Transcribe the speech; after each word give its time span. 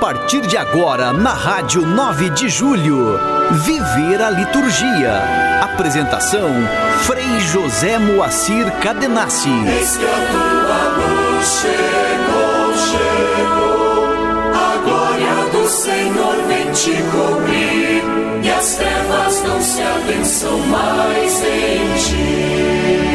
partir 0.00 0.42
de 0.42 0.56
agora 0.56 1.12
na 1.12 1.32
Rádio 1.32 1.82
9 1.82 2.30
de 2.30 2.48
Julho. 2.48 3.18
Viver 3.64 4.22
a 4.22 4.30
liturgia. 4.30 5.22
Apresentação: 5.60 6.50
Frei 7.02 7.40
José 7.40 7.98
Moacir 7.98 8.70
Cadenassi. 8.80 9.50
Eis 9.50 9.96
que 9.96 10.04
a 10.04 10.18
tua 10.30 10.88
luz 10.98 11.60
chegou, 11.60 12.74
chegou. 12.90 14.04
A 14.54 14.76
glória 14.84 15.50
do 15.52 15.68
Senhor 15.68 16.36
vem 16.46 16.70
te 16.72 17.02
cobrir. 17.10 18.02
E 18.42 18.50
as 18.50 18.76
trevas 18.76 19.42
não 19.42 19.60
se 19.60 19.82
adensam 19.82 20.58
mais 20.60 21.42
em 21.42 21.94
ti. 21.98 23.07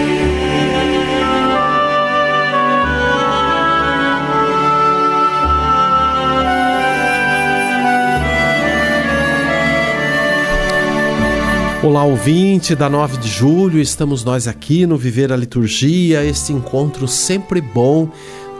Olá, 11.83 12.05
ouvinte 12.05 12.75
da 12.75 12.89
9 12.89 13.17
de 13.17 13.27
julho, 13.27 13.77
estamos 13.77 14.23
nós 14.23 14.47
aqui 14.47 14.85
no 14.85 14.95
Viver 14.95 15.33
a 15.33 15.35
Liturgia, 15.35 16.23
este 16.23 16.53
encontro 16.53 17.09
sempre 17.09 17.59
bom 17.59 18.09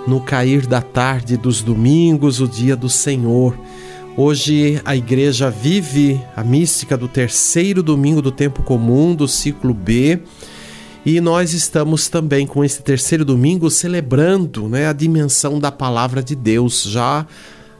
no 0.06 0.20
cair 0.20 0.68
da 0.68 0.82
tarde 0.82 1.38
dos 1.38 1.62
domingos, 1.62 2.42
o 2.42 2.48
dia 2.50 2.76
do 2.76 2.90
Senhor. 2.90 3.58
Hoje 4.18 4.82
a 4.84 4.94
igreja 4.94 5.50
vive 5.50 6.20
a 6.36 6.44
mística 6.44 6.98
do 6.98 7.08
terceiro 7.08 7.82
domingo 7.82 8.22
do 8.22 8.30
tempo 8.30 8.62
comum, 8.62 9.16
do 9.16 9.26
ciclo 9.26 9.74
B, 9.74 10.20
e 11.06 11.22
nós 11.22 11.54
estamos 11.54 12.10
também 12.10 12.46
com 12.46 12.62
esse 12.62 12.84
terceiro 12.84 13.24
domingo 13.24 13.70
celebrando 13.70 14.68
né, 14.68 14.88
a 14.88 14.92
dimensão 14.92 15.60
da 15.60 15.72
palavra 15.72 16.22
de 16.22 16.36
Deus, 16.36 16.84
já 16.84 17.26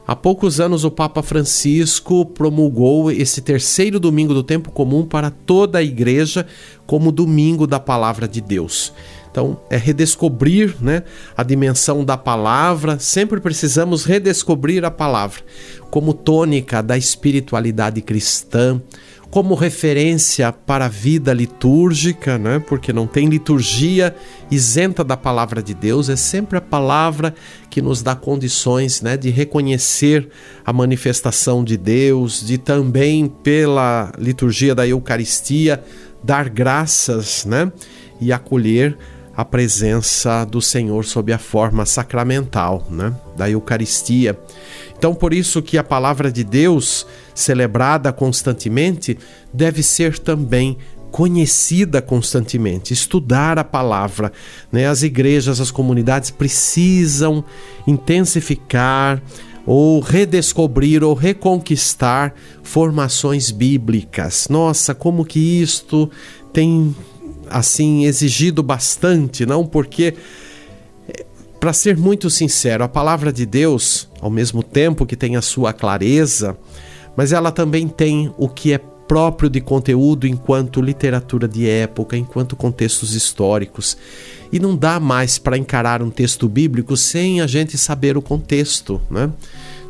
Há 0.06 0.14
poucos 0.14 0.60
anos, 0.60 0.84
o 0.84 0.90
Papa 0.90 1.22
Francisco 1.22 2.26
promulgou 2.26 3.10
esse 3.10 3.40
terceiro 3.40 3.98
domingo 3.98 4.34
do 4.34 4.42
tempo 4.42 4.70
comum 4.70 5.06
para 5.06 5.30
toda 5.30 5.78
a 5.78 5.82
igreja 5.82 6.46
como 6.86 7.10
domingo 7.10 7.66
da 7.66 7.80
palavra 7.80 8.28
de 8.28 8.42
Deus. 8.42 8.92
Então, 9.30 9.58
é 9.70 9.76
redescobrir 9.78 10.76
né, 10.78 11.02
a 11.34 11.42
dimensão 11.42 12.04
da 12.04 12.18
palavra, 12.18 12.98
sempre 12.98 13.40
precisamos 13.40 14.04
redescobrir 14.04 14.84
a 14.84 14.90
palavra 14.90 15.42
como 15.90 16.12
tônica 16.12 16.82
da 16.82 16.98
espiritualidade 16.98 18.02
cristã, 18.02 18.80
como 19.34 19.56
referência 19.56 20.52
para 20.52 20.84
a 20.84 20.88
vida 20.88 21.32
litúrgica, 21.32 22.38
né? 22.38 22.60
porque 22.60 22.92
não 22.92 23.04
tem 23.04 23.28
liturgia 23.28 24.14
isenta 24.48 25.02
da 25.02 25.16
palavra 25.16 25.60
de 25.60 25.74
Deus, 25.74 26.08
é 26.08 26.14
sempre 26.14 26.56
a 26.56 26.60
palavra 26.60 27.34
que 27.68 27.82
nos 27.82 28.00
dá 28.00 28.14
condições 28.14 29.02
né, 29.02 29.16
de 29.16 29.30
reconhecer 29.30 30.28
a 30.64 30.72
manifestação 30.72 31.64
de 31.64 31.76
Deus, 31.76 32.46
de 32.46 32.58
também, 32.58 33.26
pela 33.26 34.12
liturgia 34.16 34.72
da 34.72 34.86
Eucaristia, 34.86 35.82
dar 36.22 36.48
graças 36.48 37.44
né, 37.44 37.72
e 38.20 38.32
acolher 38.32 38.96
a 39.36 39.44
presença 39.44 40.44
do 40.44 40.60
Senhor 40.60 41.04
sob 41.04 41.32
a 41.32 41.38
forma 41.38 41.84
sacramental 41.84 42.86
né, 42.90 43.14
da 43.36 43.50
Eucaristia. 43.50 44.38
Então, 44.96 45.14
por 45.14 45.34
isso 45.34 45.60
que 45.60 45.76
a 45.76 45.84
palavra 45.84 46.30
de 46.30 46.44
Deus, 46.44 47.06
celebrada 47.34 48.12
constantemente, 48.12 49.18
deve 49.52 49.82
ser 49.82 50.18
também 50.18 50.78
conhecida 51.10 52.02
constantemente, 52.02 52.92
estudar 52.92 53.58
a 53.58 53.62
palavra. 53.62 54.32
Né? 54.72 54.86
As 54.86 55.02
igrejas, 55.02 55.60
as 55.60 55.70
comunidades 55.70 56.30
precisam 56.30 57.44
intensificar 57.86 59.22
ou 59.66 60.00
redescobrir 60.00 61.02
ou 61.02 61.14
reconquistar 61.14 62.34
formações 62.62 63.50
bíblicas. 63.50 64.48
Nossa, 64.50 64.94
como 64.94 65.24
que 65.24 65.38
isto 65.38 66.10
tem 66.52 66.94
assim 67.54 68.04
exigido 68.04 68.62
bastante, 68.62 69.46
não? 69.46 69.64
Porque 69.64 70.14
para 71.60 71.72
ser 71.72 71.96
muito 71.96 72.28
sincero, 72.28 72.82
a 72.84 72.88
palavra 72.88 73.32
de 73.32 73.46
Deus, 73.46 74.08
ao 74.20 74.28
mesmo 74.28 74.62
tempo 74.62 75.06
que 75.06 75.16
tem 75.16 75.36
a 75.36 75.40
sua 75.40 75.72
clareza, 75.72 76.58
mas 77.16 77.32
ela 77.32 77.52
também 77.52 77.88
tem 77.88 78.34
o 78.36 78.48
que 78.48 78.72
é 78.72 78.78
próprio 79.06 79.48
de 79.48 79.60
conteúdo 79.60 80.26
enquanto 80.26 80.82
literatura 80.82 81.46
de 81.46 81.68
época, 81.68 82.16
enquanto 82.16 82.56
contextos 82.56 83.14
históricos. 83.14 83.96
E 84.52 84.58
não 84.58 84.76
dá 84.76 84.98
mais 84.98 85.38
para 85.38 85.56
encarar 85.56 86.02
um 86.02 86.10
texto 86.10 86.48
bíblico 86.48 86.96
sem 86.96 87.40
a 87.40 87.46
gente 87.46 87.78
saber 87.78 88.16
o 88.16 88.22
contexto, 88.22 89.00
né? 89.10 89.30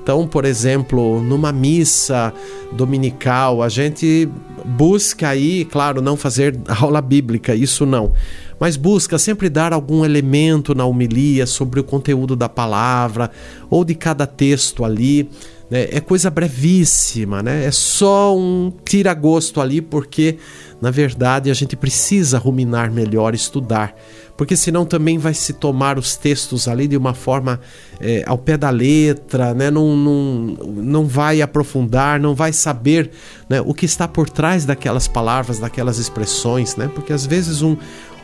Então, 0.05 0.27
por 0.27 0.45
exemplo, 0.45 1.23
numa 1.23 1.51
missa 1.51 2.31
dominical, 2.73 3.63
a 3.63 3.71
gente 3.71 4.29
busca 4.63 5.31
aí, 5.31 5.65
claro, 5.65 6.03
não 6.03 6.15
fazer 6.15 6.61
aula 6.79 7.01
bíblica, 7.01 7.55
isso 7.55 7.87
não, 7.87 8.13
mas 8.61 8.77
busca 8.77 9.17
sempre 9.17 9.49
dar 9.49 9.73
algum 9.73 10.05
elemento 10.05 10.75
na 10.75 10.85
homilia 10.85 11.47
sobre 11.47 11.81
o 11.81 11.85
conteúdo 11.85 12.37
da 12.37 12.51
palavra 12.51 13.31
ou 13.71 13.83
de 13.83 13.95
cada 13.95 14.27
texto 14.27 14.85
ali. 14.85 15.31
Né? 15.71 15.89
É 15.91 16.01
coisa 16.01 16.29
brevíssima, 16.29 17.43
né? 17.43 17.65
é 17.65 17.71
só 17.71 18.37
um 18.37 18.71
tira-gosto 18.85 19.59
ali, 19.59 19.81
porque 19.81 20.37
na 20.83 20.91
verdade 20.91 21.51
a 21.51 21.55
gente 21.55 21.77
precisa 21.77 22.37
ruminar 22.37 22.93
melhor, 22.93 23.35
estudar 23.35 23.97
porque 24.37 24.57
senão 24.57 24.85
também 24.85 25.19
vai 25.19 25.35
se 25.35 25.53
tomar 25.53 25.99
os 25.99 26.17
textos 26.17 26.67
ali 26.67 26.89
de 26.89 26.97
uma 26.97 27.15
forma 27.15 27.61
é, 28.01 28.25
ao 28.27 28.37
pé 28.37 28.57
da 28.57 28.71
letra, 28.71 29.55
né? 29.55 29.71
não, 29.71 29.97
não, 29.97 30.57
não 30.67 31.07
vai 31.07 31.41
aprofundar, 31.41 32.19
não 32.19 32.35
vai 32.35 32.53
saber 32.53 33.11
né, 33.49 33.61
o 33.61 33.73
que 33.73 33.87
está 33.87 34.09
por 34.09 34.29
trás 34.29 34.65
daquelas 34.65 35.07
palavras, 35.07 35.59
daquelas 35.59 35.99
expressões, 35.99 36.77
né? 36.77 36.91
porque 36.93 37.13
às 37.13 37.25
vezes 37.25 37.63
um, 37.63 37.77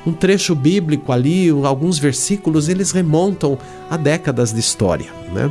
um 0.04 0.12
trecho 0.12 0.54
bíblico 0.54 1.12
ali, 1.12 1.48
alguns 1.64 1.98
versículos, 1.98 2.68
eles 2.68 2.90
remontam 2.90 3.56
a 3.88 3.96
décadas 3.96 4.52
de 4.52 4.60
história. 4.60 5.12
Né? 5.32 5.50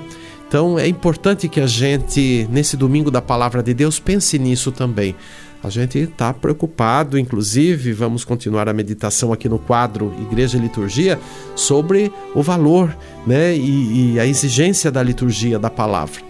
Então 0.50 0.78
é 0.78 0.88
importante 0.88 1.48
que 1.48 1.62
a 1.62 1.68
gente, 1.68 2.46
nesse 2.52 2.76
domingo 2.76 3.10
da 3.10 3.22
palavra 3.22 3.64
de 3.64 3.74
Deus, 3.74 4.00
pense 4.00 4.38
nisso 4.38 4.72
também 4.72 5.16
a 5.62 5.70
gente 5.70 5.98
está 5.98 6.34
preocupado, 6.34 7.20
inclusive, 7.20 7.92
vamos 7.92 8.24
continuar 8.24 8.70
a 8.70 8.74
meditação 8.74 9.34
aqui 9.34 9.50
no 9.50 9.60
quadro 9.60 10.14
Igreja 10.22 10.58
e 10.58 10.62
Liturgia, 10.62 11.20
sobre 11.54 12.12
o 12.34 12.42
valor 12.42 12.96
né, 13.28 13.56
e, 13.56 14.14
e 14.14 14.20
a 14.20 14.26
exigência 14.26 14.90
da 14.90 15.04
liturgia 15.04 15.60
da 15.60 15.70
palavra. 15.70 16.22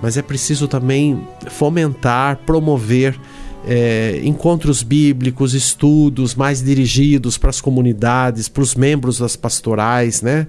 Mas 0.00 0.16
é 0.16 0.22
preciso 0.22 0.68
também 0.68 1.26
fomentar, 1.48 2.36
promover 2.46 3.18
é, 3.66 4.20
encontros 4.22 4.84
bíblicos, 4.84 5.52
estudos 5.52 6.36
mais 6.36 6.62
dirigidos 6.62 7.36
para 7.36 7.50
as 7.50 7.60
comunidades, 7.60 8.48
para 8.48 8.62
os 8.62 8.76
membros 8.76 9.18
das 9.18 9.34
pastorais, 9.34 10.22
né, 10.22 10.46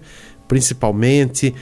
principalmente 0.48 1.56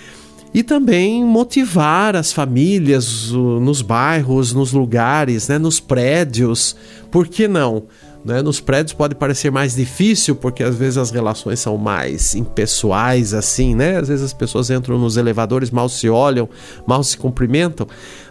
e 0.56 0.64
também 0.64 1.22
motivar 1.22 2.16
as 2.16 2.32
famílias 2.32 3.30
nos 3.30 3.82
bairros, 3.82 4.54
nos 4.54 4.72
lugares, 4.72 5.50
né, 5.50 5.60
nos 5.60 5.82
prédios. 5.82 6.78
Por 7.12 7.28
que 7.28 7.46
não? 7.46 7.84
Né? 8.24 8.42
Nos 8.42 8.62
prédios 8.62 8.94
pode 8.94 9.16
parecer 9.16 9.52
mais 9.52 9.76
difícil 9.76 10.34
porque 10.34 10.64
às 10.64 10.74
vezes 10.74 10.98
as 10.98 11.12
relações 11.12 11.60
são 11.60 11.76
mais 11.78 12.36
impessoais, 12.36 13.34
assim, 13.34 13.76
né? 13.76 13.98
Às 13.98 14.08
vezes 14.08 14.24
as 14.24 14.34
pessoas 14.34 14.70
entram 14.70 14.98
nos 14.98 15.18
elevadores, 15.18 15.72
mal 15.72 15.90
se 15.90 16.08
olham, 16.08 16.48
mal 16.88 17.04
se 17.04 17.18
cumprimentam. 17.18 17.86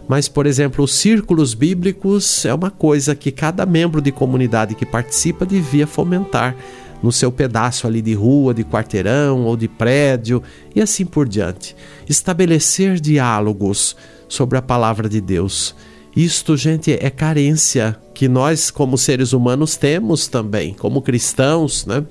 Mas, 0.07 0.27
por 0.27 0.47
exemplo, 0.47 0.83
os 0.83 0.95
círculos 0.95 1.53
bíblicos 1.53 2.43
é 2.43 2.53
uma 2.55 2.71
coisa 2.71 3.13
que 3.13 3.31
cada 3.31 3.67
membro 3.67 4.01
de 4.01 4.11
comunidade 4.11 4.73
que 4.73 4.85
participa 4.85 5.45
devia 5.45 5.85
fomentar 5.85 6.55
no 7.01 7.11
seu 7.11 7.31
pedaço 7.31 7.87
ali 7.87 8.01
de 8.01 8.13
rua, 8.13 8.53
de 8.53 8.63
quarteirão 8.63 9.43
ou 9.43 9.55
de 9.55 9.67
prédio 9.67 10.41
e 10.75 10.81
assim 10.81 11.05
por 11.05 11.27
diante. 11.27 11.75
Estabelecer 12.07 12.99
diálogos 12.99 13.95
sobre 14.27 14.57
a 14.57 14.61
palavra 14.61 15.07
de 15.07 15.21
Deus. 15.21 15.75
Isto, 16.15 16.55
gente, 16.55 16.93
é 16.93 17.09
carência 17.09 17.97
que 18.13 18.29
nós, 18.29 18.71
como 18.71 18.97
seres 18.97 19.33
humanos, 19.33 19.75
temos 19.75 20.27
também, 20.27 20.73
como 20.73 21.01
cristãos, 21.01 21.85
né? 21.85 22.05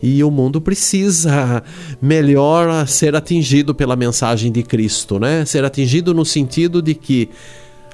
E 0.00 0.22
o 0.22 0.30
mundo 0.30 0.60
precisa 0.60 1.62
melhor 2.00 2.86
ser 2.86 3.16
atingido 3.16 3.74
pela 3.74 3.96
mensagem 3.96 4.52
de 4.52 4.62
Cristo, 4.62 5.18
né? 5.18 5.44
Ser 5.44 5.64
atingido 5.64 6.12
no 6.12 6.24
sentido 6.24 6.82
de 6.82 6.94
que 6.94 7.30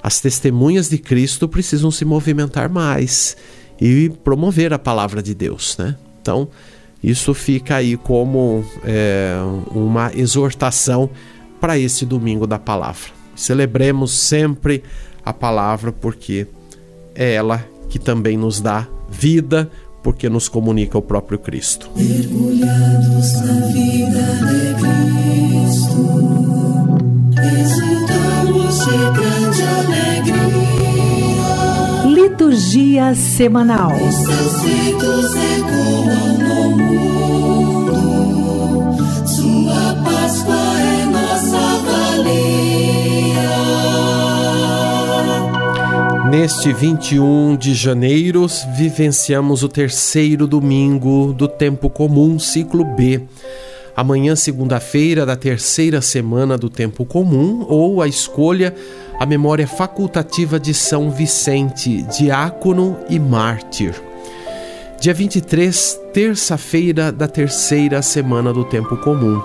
as 0.02 0.20
testemunhas 0.20 0.88
de 0.88 0.98
Cristo 0.98 1.48
precisam 1.48 1.90
se 1.90 2.04
movimentar 2.04 2.68
mais 2.68 3.36
e 3.80 4.10
promover 4.22 4.72
a 4.72 4.78
palavra 4.78 5.22
de 5.22 5.34
Deus, 5.34 5.76
né? 5.78 5.96
Então, 6.24 6.48
isso 7.02 7.34
fica 7.34 7.76
aí 7.76 7.98
como 7.98 8.64
é, 8.82 9.36
uma 9.70 10.10
exortação 10.14 11.10
para 11.60 11.78
esse 11.78 12.06
domingo 12.06 12.46
da 12.46 12.58
palavra. 12.58 13.10
Celebremos 13.36 14.10
sempre 14.12 14.82
a 15.22 15.34
palavra, 15.34 15.92
porque 15.92 16.46
é 17.14 17.34
ela 17.34 17.62
que 17.90 17.98
também 17.98 18.38
nos 18.38 18.58
dá 18.58 18.88
vida, 19.10 19.70
porque 20.02 20.30
nos 20.30 20.48
comunica 20.48 20.96
o 20.96 21.02
próprio 21.02 21.38
Cristo. 21.38 21.90
Mergulhados 21.94 23.32
na 23.42 23.66
vida 23.66 24.22
de 24.46 24.74
Cristo, 25.60 26.08
exultamos 27.60 28.78
Liturgia 32.34 33.14
semanal. 33.14 33.92
Neste 46.28 46.72
21 46.72 47.56
de 47.56 47.72
janeiro, 47.72 48.46
vivenciamos 48.76 49.62
o 49.62 49.68
terceiro 49.68 50.48
domingo 50.48 51.32
do 51.32 51.46
tempo 51.46 51.88
comum, 51.88 52.40
ciclo 52.40 52.84
B. 52.84 53.22
Amanhã, 53.96 54.34
segunda-feira, 54.34 55.24
da 55.24 55.36
terceira 55.36 56.02
semana 56.02 56.58
do 56.58 56.68
tempo 56.68 57.04
comum, 57.04 57.64
ou 57.68 58.02
a 58.02 58.08
escolha 58.08 58.74
a 59.18 59.26
memória 59.26 59.66
facultativa 59.66 60.58
de 60.58 60.74
São 60.74 61.10
Vicente, 61.10 62.02
diácono 62.02 62.96
e 63.08 63.18
mártir. 63.18 63.94
Dia 65.00 65.14
23, 65.14 66.00
terça-feira 66.12 67.12
da 67.12 67.28
terceira 67.28 68.02
semana 68.02 68.52
do 68.52 68.64
tempo 68.64 68.96
comum. 68.96 69.42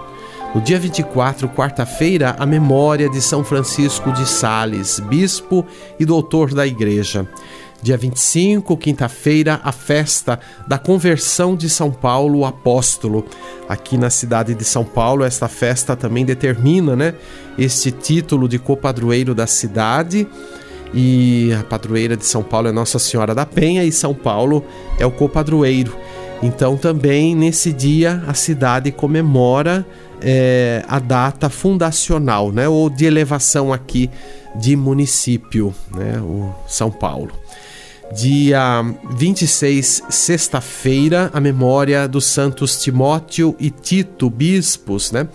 No 0.56 0.62
dia 0.62 0.80
24, 0.80 1.48
quarta-feira, 1.50 2.36
a 2.40 2.46
memória 2.46 3.10
de 3.10 3.22
São 3.22 3.44
Francisco 3.44 4.12
de 4.12 4.28
Sales, 4.28 5.00
bispo 5.00 5.66
e 6.00 6.06
doutor 6.06 6.54
da 6.54 6.66
Igreja. 6.66 7.28
Dia 7.82 7.96
25, 7.96 8.76
quinta-feira, 8.76 9.62
a 9.64 9.72
festa 9.72 10.40
da 10.68 10.78
conversão 10.78 11.56
de 11.56 11.70
São 11.70 11.92
Paulo, 11.92 12.46
apóstolo. 12.46 13.26
Aqui 13.70 13.98
na 13.98 14.10
cidade 14.10 14.54
de 14.54 14.66
São 14.66 14.84
Paulo, 14.84 15.24
esta 15.24 15.48
festa 15.48 15.96
também 15.96 16.26
determina, 16.26 16.96
né, 16.96 17.14
este 17.60 17.92
título 17.92 18.48
de 18.48 18.58
copadroeiro 18.58 19.36
da 19.36 19.46
cidade. 19.46 20.28
E 20.94 21.54
a 21.60 21.64
padroeira 21.64 22.18
de 22.18 22.26
São 22.26 22.42
Paulo 22.42 22.68
é 22.68 22.72
Nossa 22.72 22.98
Senhora 22.98 23.36
da 23.36 23.46
Penha 23.46 23.84
e 23.84 23.92
São 23.92 24.14
Paulo 24.14 24.64
é 24.98 25.06
o 25.06 25.12
copadroeiro. 25.12 25.96
Então, 26.42 26.78
também 26.78 27.36
nesse 27.36 27.72
dia, 27.72 28.24
a 28.26 28.34
cidade 28.34 28.92
comemora 28.92 29.86
é, 30.22 30.84
a 30.88 31.00
data 31.00 31.50
fundacional, 31.50 32.52
né, 32.52 32.68
ou 32.68 32.90
de 32.90 33.06
elevação 33.06 33.72
aqui 33.74 34.10
de 34.56 34.76
município, 34.76 35.74
né, 35.96 36.20
o 36.22 36.54
São 36.68 36.90
Paulo. 36.90 37.32
Dia 38.16 38.84
26, 39.12 40.04
sexta-feira, 40.10 41.30
a 41.32 41.40
memória 41.40 42.08
dos 42.08 42.26
santos 42.26 42.82
Timóteo 42.82 43.56
e 43.60 43.70
Tito, 43.70 44.32
bispos, 44.32 45.12
né? 45.12 45.28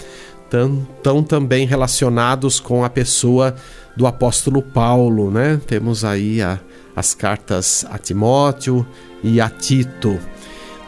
Tão, 0.55 0.87
tão 1.03 1.21
também 1.21 1.67
relacionados 1.67 2.61
com 2.61 2.85
a 2.85 2.89
pessoa 2.89 3.57
do 3.97 4.07
apóstolo 4.07 4.63
Paulo, 4.63 5.29
né? 5.29 5.61
Temos 5.67 6.05
aí 6.05 6.41
a, 6.41 6.61
as 6.95 7.13
cartas 7.13 7.85
a 7.91 7.99
Timóteo 7.99 8.87
e 9.21 9.41
a 9.41 9.49
Tito. 9.51 10.17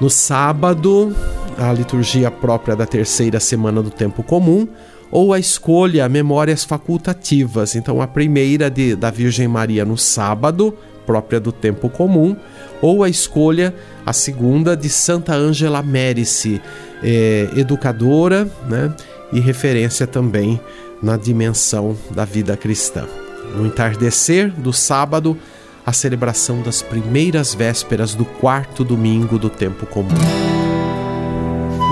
No 0.01 0.09
sábado, 0.09 1.13
a 1.59 1.73
liturgia 1.73 2.31
própria 2.31 2.77
da 2.77 2.87
terceira 2.87 3.41
semana 3.41 3.83
do 3.83 3.91
tempo 3.91 4.23
comum, 4.23 4.69
ou 5.11 5.33
a 5.33 5.39
escolha 5.41 6.09
memórias 6.09 6.63
facultativas. 6.63 7.75
Então, 7.75 8.01
a 8.01 8.07
primeira 8.07 8.71
de, 8.71 8.95
da 8.95 9.11
Virgem 9.11 9.49
Maria 9.49 9.85
no 9.85 9.99
sábado, 9.99 10.79
própria 11.05 11.41
do 11.41 11.51
tempo 11.51 11.91
comum, 11.91 12.37
ou 12.81 13.03
a 13.03 13.09
escolha, 13.09 13.75
a 14.05 14.13
segunda, 14.13 14.77
de 14.77 14.89
Santa 14.89 15.35
Ângela 15.35 15.83
Mérice, 15.83 16.63
é, 17.03 17.49
educadora 17.57 18.49
né, 18.69 18.95
e 19.33 19.41
referência 19.41 20.07
também 20.07 20.61
na 21.03 21.17
dimensão 21.17 21.97
da 22.11 22.25
vida 22.25 22.57
cristã. 22.57 23.07
No 23.55 23.67
entardecer 23.67 24.51
do 24.51 24.73
sábado, 24.73 25.37
a 25.85 25.93
celebração 25.93 26.63
das 26.63 26.83
primeiras 26.83 27.55
vésperas 27.55 28.15
do 28.15 28.25
quarto 28.25 28.85
domingo 28.85 29.39
do 29.39 29.49
tempo 29.49 29.87
comum. 29.87 30.09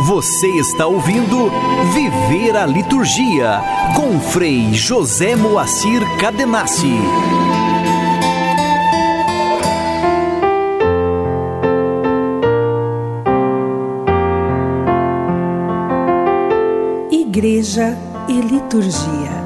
Você 0.06 0.48
está 0.58 0.86
ouvindo 0.86 1.50
Viver 1.94 2.56
a 2.56 2.66
Liturgia 2.66 3.62
com 3.96 4.20
Frei 4.20 4.74
José 4.74 5.34
Moacir 5.36 6.02
Cadenassi. 6.18 6.98
Igreja 17.34 17.98
e 18.28 18.40
Liturgia. 18.40 19.42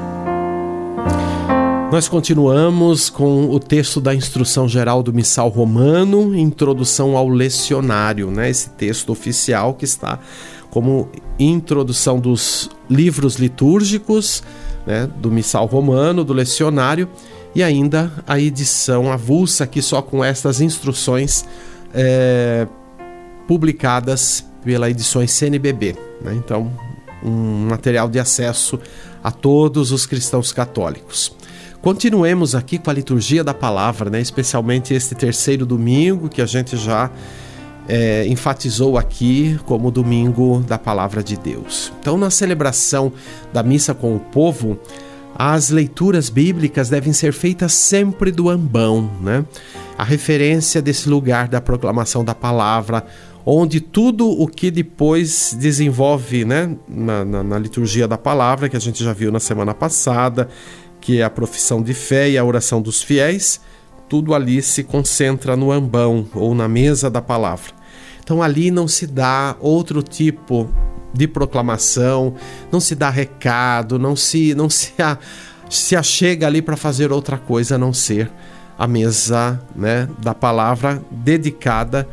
Nós 1.91 2.07
continuamos 2.07 3.09
com 3.09 3.49
o 3.49 3.59
texto 3.59 3.99
da 3.99 4.13
Instrução 4.13 4.69
Geral 4.69 5.01
do 5.01 5.11
Missal 5.11 5.49
Romano, 5.49 6.37
Introdução 6.37 7.17
ao 7.17 7.27
Lecionário, 7.27 8.29
né? 8.29 8.47
Esse 8.47 8.69
texto 8.69 9.09
oficial 9.09 9.73
que 9.73 9.85
está 9.85 10.19
como 10.69 11.09
introdução 11.39 12.19
dos 12.19 12.69
livros 12.87 13.37
litúrgicos, 13.37 14.43
né? 14.85 15.09
Do 15.17 15.31
Missal 15.31 15.65
Romano, 15.65 16.23
do 16.23 16.31
Lecionário, 16.31 17.09
e 17.55 17.63
ainda 17.63 18.11
a 18.27 18.39
edição 18.39 19.11
avulsa 19.11 19.63
aqui 19.63 19.81
só 19.81 19.99
com 19.99 20.23
estas 20.23 20.61
instruções 20.61 21.43
é, 21.91 22.67
publicadas 23.47 24.45
pela 24.63 24.91
edições 24.91 25.31
CNBB. 25.31 25.95
Né? 26.21 26.35
Então, 26.35 26.71
um 27.23 27.67
material 27.69 28.09
de 28.09 28.19
acesso 28.19 28.79
a 29.23 29.31
todos 29.31 29.91
os 29.91 30.05
cristãos 30.05 30.51
católicos. 30.51 31.35
Continuemos 31.81 32.55
aqui 32.55 32.77
com 32.77 32.89
a 32.89 32.93
liturgia 32.93 33.43
da 33.43 33.53
palavra, 33.53 34.09
né? 34.09 34.19
especialmente 34.19 34.93
este 34.93 35.15
terceiro 35.15 35.65
domingo 35.65 36.27
que 36.27 36.41
a 36.41 36.45
gente 36.45 36.75
já 36.75 37.09
é, 37.87 38.27
enfatizou 38.27 38.97
aqui 38.97 39.59
como 39.65 39.89
domingo 39.89 40.63
da 40.67 40.77
palavra 40.77 41.23
de 41.23 41.37
Deus. 41.37 41.91
Então, 41.99 42.17
na 42.17 42.29
celebração 42.29 43.11
da 43.53 43.63
missa 43.63 43.93
com 43.93 44.15
o 44.15 44.19
povo, 44.19 44.77
as 45.35 45.69
leituras 45.69 46.29
bíblicas 46.29 46.89
devem 46.89 47.13
ser 47.13 47.31
feitas 47.31 47.71
sempre 47.71 48.29
do 48.29 48.49
ambão, 48.49 49.09
né? 49.21 49.45
A 49.97 50.03
referência 50.03 50.81
desse 50.81 51.09
lugar 51.09 51.47
da 51.47 51.61
proclamação 51.61 52.23
da 52.25 52.35
palavra, 52.35 53.05
onde 53.51 53.79
tudo 53.79 54.29
o 54.29 54.47
que 54.47 54.69
depois 54.69 55.55
desenvolve 55.57 56.45
né, 56.45 56.75
na, 56.87 57.25
na, 57.25 57.43
na, 57.43 57.57
liturgia 57.57 58.07
da 58.07 58.17
palavra, 58.17 58.69
que 58.69 58.77
a 58.77 58.79
gente 58.79 59.03
já 59.03 59.11
viu 59.11 59.31
na 59.31 59.39
semana 59.39 59.73
passada, 59.73 60.47
que 61.01 61.19
é 61.19 61.23
a 61.23 61.29
profissão 61.29 61.81
de 61.81 61.93
fé 61.93 62.29
e 62.29 62.37
a 62.37 62.43
oração 62.43 62.79
dos 62.79 63.01
fiéis, 63.01 63.59
tudo 64.07 64.35
ali 64.35 64.61
se 64.61 64.83
concentra 64.83 65.55
no 65.55 65.71
ambão 65.71 66.27
ou 66.35 66.53
na 66.53 66.67
mesa 66.67 67.09
da 67.09 67.21
palavra. 67.21 67.73
Então 68.23 68.43
ali 68.43 68.69
não 68.69 68.87
se 68.87 69.07
dá 69.07 69.55
outro 69.59 70.03
tipo 70.03 70.69
de 71.11 71.27
proclamação, 71.27 72.35
não 72.71 72.79
se 72.79 72.93
dá 72.93 73.09
recado, 73.09 73.97
não 73.97 74.15
se 74.15 74.53
não 74.53 74.69
se, 74.69 74.93
a, 75.01 75.17
se 75.67 75.95
achega 75.95 76.45
ali 76.45 76.61
para 76.61 76.77
fazer 76.77 77.11
outra 77.11 77.37
coisa 77.37 77.75
a 77.75 77.77
não 77.79 77.93
ser 77.93 78.31
a 78.77 78.85
mesa 78.85 79.59
né, 79.75 80.07
da 80.19 80.35
palavra 80.35 81.01
dedicada 81.09 82.07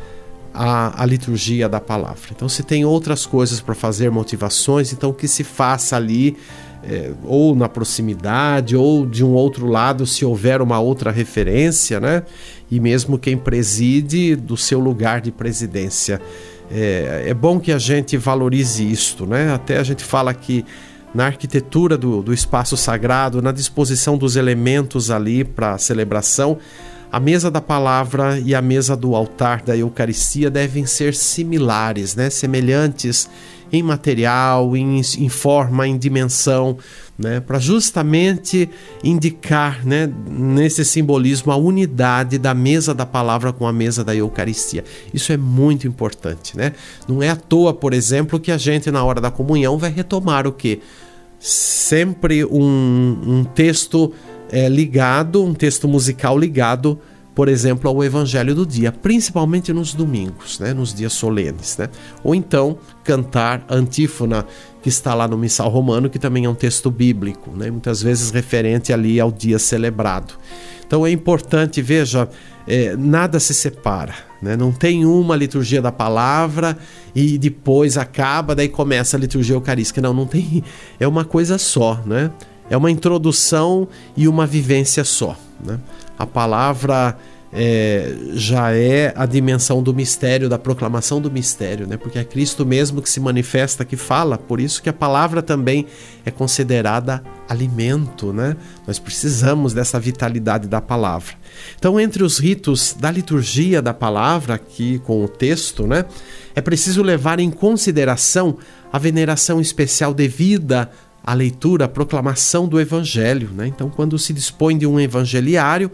a, 0.56 1.02
a 1.02 1.04
liturgia 1.04 1.68
da 1.68 1.80
palavra. 1.80 2.30
Então, 2.30 2.48
se 2.48 2.62
tem 2.62 2.84
outras 2.84 3.26
coisas 3.26 3.60
para 3.60 3.75
fazer, 3.75 4.10
motivações, 4.10 4.92
então 4.92 5.12
que 5.12 5.28
se 5.28 5.44
faça 5.44 5.96
ali, 5.96 6.34
é, 6.82 7.12
ou 7.25 7.54
na 7.54 7.68
proximidade, 7.68 8.75
ou 8.75 9.04
de 9.04 9.22
um 9.22 9.32
outro 9.32 9.66
lado, 9.66 10.06
se 10.06 10.25
houver 10.25 10.62
uma 10.62 10.80
outra 10.80 11.10
referência, 11.10 12.00
né? 12.00 12.22
E 12.70 12.80
mesmo 12.80 13.18
quem 13.18 13.36
preside 13.36 14.34
do 14.34 14.56
seu 14.56 14.80
lugar 14.80 15.20
de 15.20 15.30
presidência. 15.30 16.20
É, 16.70 17.25
é 17.26 17.34
bom 17.34 17.60
que 17.60 17.70
a 17.70 17.78
gente 17.78 18.16
valorize 18.16 18.90
isto, 18.90 19.26
né? 19.26 19.52
Até 19.52 19.78
a 19.78 19.82
gente 19.82 20.02
fala 20.02 20.32
que 20.32 20.64
na 21.14 21.26
arquitetura 21.26 21.98
do, 21.98 22.22
do 22.22 22.32
espaço 22.32 22.76
sagrado, 22.76 23.42
na 23.42 23.52
disposição 23.52 24.16
dos 24.16 24.36
elementos 24.36 25.10
ali 25.10 25.44
para 25.44 25.75
a 25.75 25.78
celebração, 25.78 26.58
a 27.10 27.20
mesa 27.20 27.50
da 27.50 27.60
palavra 27.60 28.38
e 28.38 28.54
a 28.54 28.60
mesa 28.60 28.96
do 28.96 29.14
altar 29.14 29.62
da 29.62 29.76
Eucaristia 29.76 30.50
devem 30.50 30.86
ser 30.86 31.14
similares, 31.14 32.14
né? 32.14 32.30
semelhantes 32.30 33.28
em 33.72 33.82
material, 33.82 34.76
em, 34.76 35.00
em 35.18 35.28
forma, 35.28 35.86
em 35.86 35.96
dimensão, 35.96 36.78
né? 37.18 37.40
para 37.40 37.58
justamente 37.58 38.68
indicar 39.02 39.84
né? 39.84 40.10
nesse 40.28 40.84
simbolismo 40.84 41.52
a 41.52 41.56
unidade 41.56 42.38
da 42.38 42.54
mesa 42.54 42.94
da 42.94 43.06
palavra 43.06 43.52
com 43.52 43.66
a 43.66 43.72
mesa 43.72 44.04
da 44.04 44.14
Eucaristia. 44.14 44.84
Isso 45.12 45.32
é 45.32 45.36
muito 45.36 45.86
importante. 45.86 46.56
Né? 46.56 46.72
Não 47.08 47.22
é 47.22 47.30
à 47.30 47.36
toa, 47.36 47.72
por 47.72 47.92
exemplo, 47.92 48.38
que 48.38 48.52
a 48.52 48.58
gente, 48.58 48.90
na 48.90 49.04
hora 49.04 49.20
da 49.20 49.30
comunhão, 49.30 49.78
vai 49.78 49.90
retomar 49.90 50.46
o 50.46 50.52
que? 50.52 50.80
Sempre 51.38 52.44
um, 52.44 53.18
um 53.26 53.44
texto 53.44 54.12
é, 54.50 54.68
ligado, 54.68 55.44
um 55.44 55.54
texto 55.54 55.88
musical 55.88 56.38
ligado, 56.38 56.98
por 57.34 57.48
exemplo, 57.48 57.90
ao 57.90 58.02
Evangelho 58.02 58.54
do 58.54 58.64
dia, 58.64 58.90
principalmente 58.90 59.72
nos 59.72 59.92
domingos, 59.92 60.58
né, 60.58 60.72
nos 60.72 60.94
dias 60.94 61.12
solenes, 61.12 61.76
né? 61.76 61.90
Ou 62.24 62.34
então 62.34 62.78
cantar 63.04 63.64
antífona 63.68 64.46
que 64.86 64.88
está 64.88 65.14
lá 65.14 65.26
no 65.26 65.36
Missal 65.36 65.68
Romano, 65.68 66.08
que 66.08 66.16
também 66.16 66.44
é 66.44 66.48
um 66.48 66.54
texto 66.54 66.92
bíblico, 66.92 67.50
né? 67.50 67.68
muitas 67.72 68.00
vezes 68.00 68.30
referente 68.30 68.92
ali 68.92 69.18
ao 69.18 69.32
dia 69.32 69.58
celebrado. 69.58 70.34
Então 70.86 71.04
é 71.04 71.10
importante, 71.10 71.82
veja, 71.82 72.28
é, 72.68 72.96
nada 72.96 73.40
se 73.40 73.52
separa, 73.52 74.14
né? 74.40 74.56
não 74.56 74.70
tem 74.70 75.04
uma 75.04 75.34
liturgia 75.34 75.82
da 75.82 75.90
palavra 75.90 76.78
e 77.12 77.36
depois 77.36 77.98
acaba, 77.98 78.54
daí 78.54 78.68
começa 78.68 79.16
a 79.16 79.20
liturgia 79.20 79.56
eucarística. 79.56 80.00
Não, 80.00 80.14
não 80.14 80.24
tem. 80.24 80.62
É 81.00 81.08
uma 81.08 81.24
coisa 81.24 81.58
só, 81.58 82.00
né? 82.06 82.30
É 82.68 82.76
uma 82.76 82.90
introdução 82.90 83.88
e 84.16 84.26
uma 84.28 84.46
vivência 84.46 85.04
só. 85.04 85.37
Né? 85.64 85.78
A 86.18 86.26
palavra 86.26 87.16
é, 87.52 88.14
já 88.35 88.73
é 88.73 89.12
a 89.16 89.25
dimensão 89.25 89.82
do 89.82 89.94
mistério, 89.94 90.49
da 90.49 90.58
proclamação 90.58 91.20
do 91.20 91.30
mistério, 91.30 91.87
né? 91.87 91.96
porque 91.96 92.18
é 92.18 92.25
Cristo 92.25 92.66
mesmo 92.66 93.00
que 93.00 93.08
se 93.08 93.20
manifesta, 93.20 93.85
que 93.85 93.96
fala, 93.96 94.37
por 94.37 94.61
isso 94.61 94.82
que 94.82 94.88
a 94.88 94.92
palavra 94.92 95.42
também 95.42 95.87
é 96.25 96.30
considerada 96.30 97.23
alimento, 97.49 98.32
né? 98.32 98.56
Nós 98.87 98.99
precisamos 98.99 99.73
dessa 99.73 100.00
vitalidade 100.00 100.66
da 100.66 100.80
palavra. 100.80 101.35
Então, 101.78 101.99
entre 101.99 102.25
os 102.25 102.38
ritos 102.38 102.94
da 102.99 103.11
liturgia 103.11 103.80
da 103.80 103.94
palavra, 103.94 104.54
aqui 104.54 104.99
com 105.04 105.25
o 105.25 105.28
texto, 105.28 105.87
né, 105.87 106.04
é 106.56 106.61
preciso 106.61 107.02
levar 107.02 107.38
em 107.38 107.50
consideração 107.50 108.58
a 108.92 108.99
veneração 108.99 109.61
especial 109.61 110.12
devida 110.12 110.90
à 111.26 111.35
leitura, 111.35 111.87
à 111.87 111.88
proclamação 111.88 112.68
do 112.68 112.80
evangelho, 112.80 113.50
né? 113.52 113.66
Então, 113.66 113.90
quando 113.90 114.16
se 114.16 114.33
dispõe 114.33 114.78
de 114.78 114.87
um 114.87 115.00
evangeliário, 115.00 115.90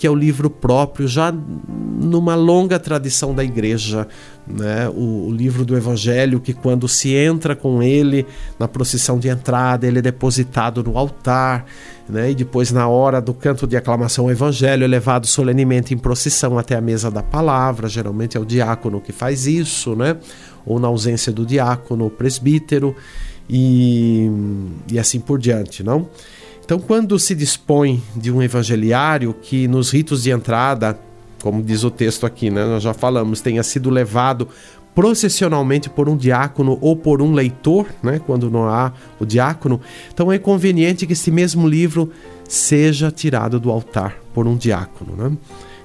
que 0.00 0.06
é 0.06 0.10
o 0.10 0.14
livro 0.14 0.48
próprio, 0.48 1.06
já 1.06 1.30
numa 1.30 2.34
longa 2.34 2.78
tradição 2.78 3.34
da 3.34 3.44
igreja, 3.44 4.08
né? 4.46 4.88
o, 4.88 5.26
o, 5.26 5.30
livro 5.30 5.62
do 5.62 5.76
Evangelho, 5.76 6.40
que 6.40 6.54
quando 6.54 6.88
se 6.88 7.12
entra 7.12 7.54
com 7.54 7.82
ele 7.82 8.26
na 8.58 8.66
procissão 8.66 9.18
de 9.18 9.28
entrada, 9.28 9.86
ele 9.86 9.98
é 9.98 10.02
depositado 10.02 10.82
no 10.82 10.96
altar, 10.96 11.66
né? 12.08 12.30
e 12.30 12.34
depois, 12.34 12.72
na 12.72 12.88
hora 12.88 13.20
do 13.20 13.34
canto 13.34 13.66
de 13.66 13.76
aclamação, 13.76 14.24
o 14.24 14.30
Evangelho 14.30 14.84
é 14.84 14.86
levado 14.86 15.26
solenemente 15.26 15.92
em 15.92 15.98
procissão 15.98 16.58
até 16.58 16.76
a 16.76 16.80
mesa 16.80 17.10
da 17.10 17.22
palavra, 17.22 17.86
geralmente 17.86 18.38
é 18.38 18.40
o 18.40 18.46
diácono 18.46 19.02
que 19.02 19.12
faz 19.12 19.46
isso, 19.46 19.94
né? 19.94 20.16
ou 20.64 20.80
na 20.80 20.88
ausência 20.88 21.30
do 21.30 21.44
diácono, 21.44 22.06
o 22.06 22.10
presbítero, 22.10 22.96
e, 23.52 24.30
e 24.90 24.98
assim 24.98 25.20
por 25.20 25.38
diante, 25.38 25.82
não? 25.82 26.08
Então, 26.64 26.78
quando 26.78 27.18
se 27.18 27.34
dispõe 27.34 28.00
de 28.14 28.30
um 28.30 28.40
evangeliário 28.40 29.34
que 29.34 29.66
nos 29.66 29.90
ritos 29.90 30.22
de 30.22 30.30
entrada, 30.30 30.96
como 31.42 31.62
diz 31.62 31.82
o 31.82 31.90
texto 31.90 32.24
aqui, 32.24 32.48
né, 32.48 32.64
nós 32.64 32.82
já 32.82 32.94
falamos, 32.94 33.40
tenha 33.40 33.62
sido 33.62 33.90
levado 33.90 34.46
processionalmente 34.94 35.88
por 35.88 36.08
um 36.08 36.16
diácono 36.16 36.78
ou 36.80 36.94
por 36.94 37.22
um 37.22 37.32
leitor, 37.32 37.86
né, 38.02 38.20
quando 38.24 38.50
não 38.50 38.68
há 38.68 38.92
o 39.18 39.24
diácono, 39.24 39.80
então 40.12 40.30
é 40.30 40.38
conveniente 40.38 41.06
que 41.06 41.12
esse 41.12 41.30
mesmo 41.30 41.66
livro 41.66 42.12
seja 42.48 43.10
tirado 43.10 43.58
do 43.58 43.70
altar 43.70 44.16
por 44.34 44.46
um 44.46 44.56
diácono, 44.56 45.16
né, 45.16 45.36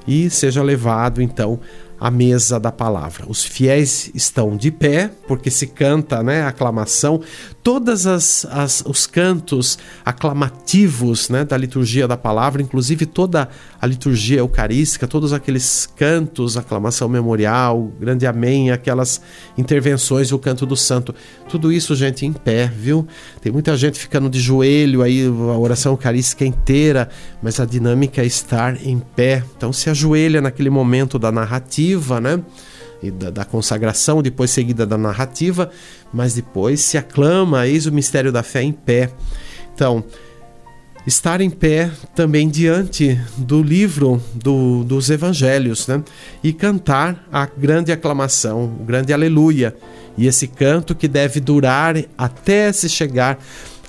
e 0.07 0.29
seja 0.29 0.61
levado 0.61 1.21
então 1.21 1.59
a 1.99 2.11
mesa 2.11 2.59
da 2.59 2.71
palavra. 2.71 3.25
Os 3.27 3.43
fiéis 3.43 4.11
estão 4.13 4.55
de 4.57 4.71
pé, 4.71 5.09
porque 5.27 5.49
se 5.49 5.67
canta 5.67 6.21
né, 6.21 6.41
a 6.41 6.49
aclamação. 6.49 7.21
Todos 7.63 8.05
as, 8.05 8.45
as, 8.51 8.83
os 8.85 9.07
cantos 9.07 9.79
aclamativos 10.03 11.29
né, 11.29 11.45
da 11.45 11.57
liturgia 11.57 12.07
da 12.07 12.17
palavra, 12.17 12.61
inclusive 12.61 13.05
toda 13.05 13.49
a 13.81 13.87
liturgia 13.87 14.39
eucarística, 14.39 15.07
todos 15.07 15.33
aqueles 15.33 15.87
cantos, 15.95 16.57
aclamação 16.57 17.07
memorial, 17.07 17.91
grande 17.99 18.27
amém, 18.27 18.71
aquelas 18.71 19.21
intervenções, 19.57 20.31
o 20.31 20.37
canto 20.37 20.65
do 20.65 20.75
santo, 20.75 21.15
tudo 21.49 21.71
isso, 21.71 21.95
gente, 21.95 22.25
em 22.25 22.33
pé, 22.33 22.67
viu? 22.67 23.07
Tem 23.41 23.51
muita 23.51 23.75
gente 23.77 23.97
ficando 23.97 24.29
de 24.29 24.39
joelho 24.39 25.01
aí, 25.01 25.25
a 25.25 25.57
oração 25.57 25.93
eucarística 25.93 26.45
inteira, 26.45 27.09
mas 27.41 27.59
a 27.59 27.65
dinâmica 27.65 28.21
é 28.21 28.25
estar 28.25 28.85
em 28.85 28.99
pé. 28.99 29.43
Então 29.55 29.71
se 29.71 29.89
ajoelha 29.89 30.41
naquele 30.41 30.69
momento 30.69 31.17
da 31.17 31.31
narrativa 31.31 31.94
narrativa, 31.95 32.21
né? 32.21 32.41
E 33.01 33.11
da, 33.11 33.29
da, 33.29 33.45
consagração, 33.45 34.21
depois 34.21 34.51
seguida 34.51 34.85
da 34.85 34.97
narrativa, 34.97 35.69
mas 36.13 36.33
depois 36.33 36.81
se 36.81 36.97
aclama, 36.97 37.67
eis 37.67 37.85
o 37.85 37.91
mistério 37.91 38.31
da 38.31 38.41
fé 38.41 38.63
em 38.63 38.71
pé. 38.71 39.11
Então, 39.73 40.03
estar 41.05 41.41
em 41.41 41.49
pé 41.49 41.91
também 42.15 42.49
diante 42.49 43.19
do 43.37 43.61
livro 43.61 44.21
do, 44.33 44.83
dos 44.83 45.09
evangelhos, 45.09 45.87
né? 45.87 46.03
E 46.43 46.53
cantar 46.53 47.27
a 47.31 47.45
grande 47.45 47.91
aclamação, 47.91 48.63
o 48.63 48.83
grande 48.83 49.13
aleluia. 49.13 49.75
E 50.17 50.27
esse 50.27 50.47
canto 50.47 50.95
que 50.95 51.09
deve 51.09 51.41
durar 51.41 51.95
até 52.17 52.71
se 52.71 52.87
chegar 52.87 53.37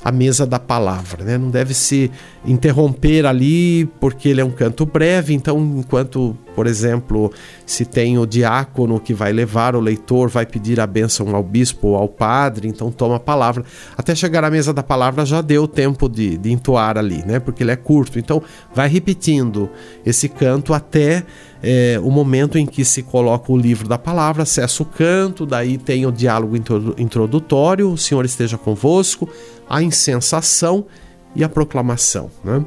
a 0.06 0.12
mesa 0.12 0.46
da 0.46 0.60
palavra, 0.60 1.24
né? 1.24 1.36
Não 1.36 1.50
deve 1.50 1.74
se 1.74 2.12
interromper 2.44 3.26
ali 3.26 3.86
porque 3.98 4.28
ele 4.28 4.40
é 4.40 4.44
um 4.44 4.52
canto 4.52 4.86
breve, 4.86 5.34
então 5.34 5.58
enquanto, 5.58 6.38
por 6.54 6.68
exemplo, 6.68 7.32
se 7.66 7.84
tem 7.84 8.16
o 8.16 8.24
diácono 8.24 9.00
que 9.00 9.12
vai 9.12 9.32
levar 9.32 9.74
o 9.74 9.80
leitor, 9.80 10.28
vai 10.28 10.46
pedir 10.46 10.78
a 10.78 10.86
bênção 10.86 11.34
ao 11.34 11.42
bispo 11.42 11.88
ou 11.88 11.96
ao 11.96 12.08
padre, 12.08 12.68
então 12.68 12.92
toma 12.92 13.16
a 13.16 13.20
palavra. 13.20 13.64
Até 13.98 14.14
chegar 14.14 14.44
à 14.44 14.50
mesa 14.50 14.72
da 14.72 14.80
palavra 14.80 15.26
já 15.26 15.40
deu 15.40 15.66
tempo 15.66 16.08
de, 16.08 16.38
de 16.38 16.52
entoar 16.52 16.96
ali, 16.96 17.24
né? 17.26 17.40
Porque 17.40 17.64
ele 17.64 17.72
é 17.72 17.76
curto, 17.76 18.16
então 18.16 18.40
vai 18.72 18.88
repetindo 18.88 19.68
esse 20.04 20.28
canto 20.28 20.72
até 20.72 21.24
é, 21.68 21.98
o 22.00 22.12
momento 22.12 22.56
em 22.56 22.64
que 22.64 22.84
se 22.84 23.02
coloca 23.02 23.50
o 23.50 23.56
livro 23.56 23.88
da 23.88 23.98
palavra, 23.98 24.44
cessa 24.44 24.84
o 24.84 24.86
canto, 24.86 25.44
daí 25.44 25.76
tem 25.76 26.06
o 26.06 26.12
diálogo 26.12 26.54
introdutório, 26.96 27.90
o 27.90 27.98
Senhor 27.98 28.24
esteja 28.24 28.56
convosco, 28.56 29.28
a 29.68 29.82
insensação 29.82 30.86
e 31.34 31.42
a 31.42 31.48
proclamação. 31.48 32.30
Né? 32.44 32.64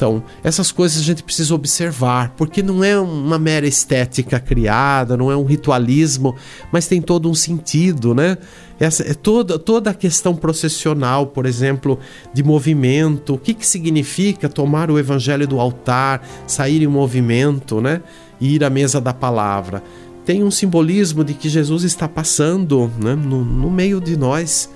Então, 0.00 0.22
essas 0.42 0.72
coisas 0.72 0.98
a 0.98 1.04
gente 1.04 1.22
precisa 1.22 1.54
observar, 1.54 2.32
porque 2.34 2.62
não 2.62 2.82
é 2.82 2.98
uma 2.98 3.38
mera 3.38 3.66
estética 3.66 4.40
criada, 4.40 5.14
não 5.14 5.30
é 5.30 5.36
um 5.36 5.44
ritualismo, 5.44 6.34
mas 6.72 6.86
tem 6.86 7.02
todo 7.02 7.28
um 7.28 7.34
sentido, 7.34 8.14
né? 8.14 8.38
Essa 8.78 9.02
é 9.02 9.12
toda, 9.12 9.58
toda 9.58 9.90
a 9.90 9.94
questão 9.94 10.34
processional, 10.34 11.26
por 11.26 11.44
exemplo, 11.44 11.98
de 12.32 12.42
movimento, 12.42 13.34
o 13.34 13.38
que, 13.38 13.52
que 13.52 13.66
significa 13.66 14.48
tomar 14.48 14.90
o 14.90 14.98
evangelho 14.98 15.46
do 15.46 15.60
altar, 15.60 16.26
sair 16.46 16.82
em 16.82 16.86
movimento, 16.86 17.78
né? 17.78 18.00
E 18.40 18.54
ir 18.54 18.64
à 18.64 18.70
mesa 18.70 19.02
da 19.02 19.12
palavra. 19.12 19.82
Tem 20.24 20.42
um 20.42 20.50
simbolismo 20.50 21.22
de 21.22 21.34
que 21.34 21.50
Jesus 21.50 21.84
está 21.84 22.08
passando 22.08 22.90
né? 22.98 23.14
no, 23.14 23.44
no 23.44 23.70
meio 23.70 24.00
de 24.00 24.16
nós 24.16 24.70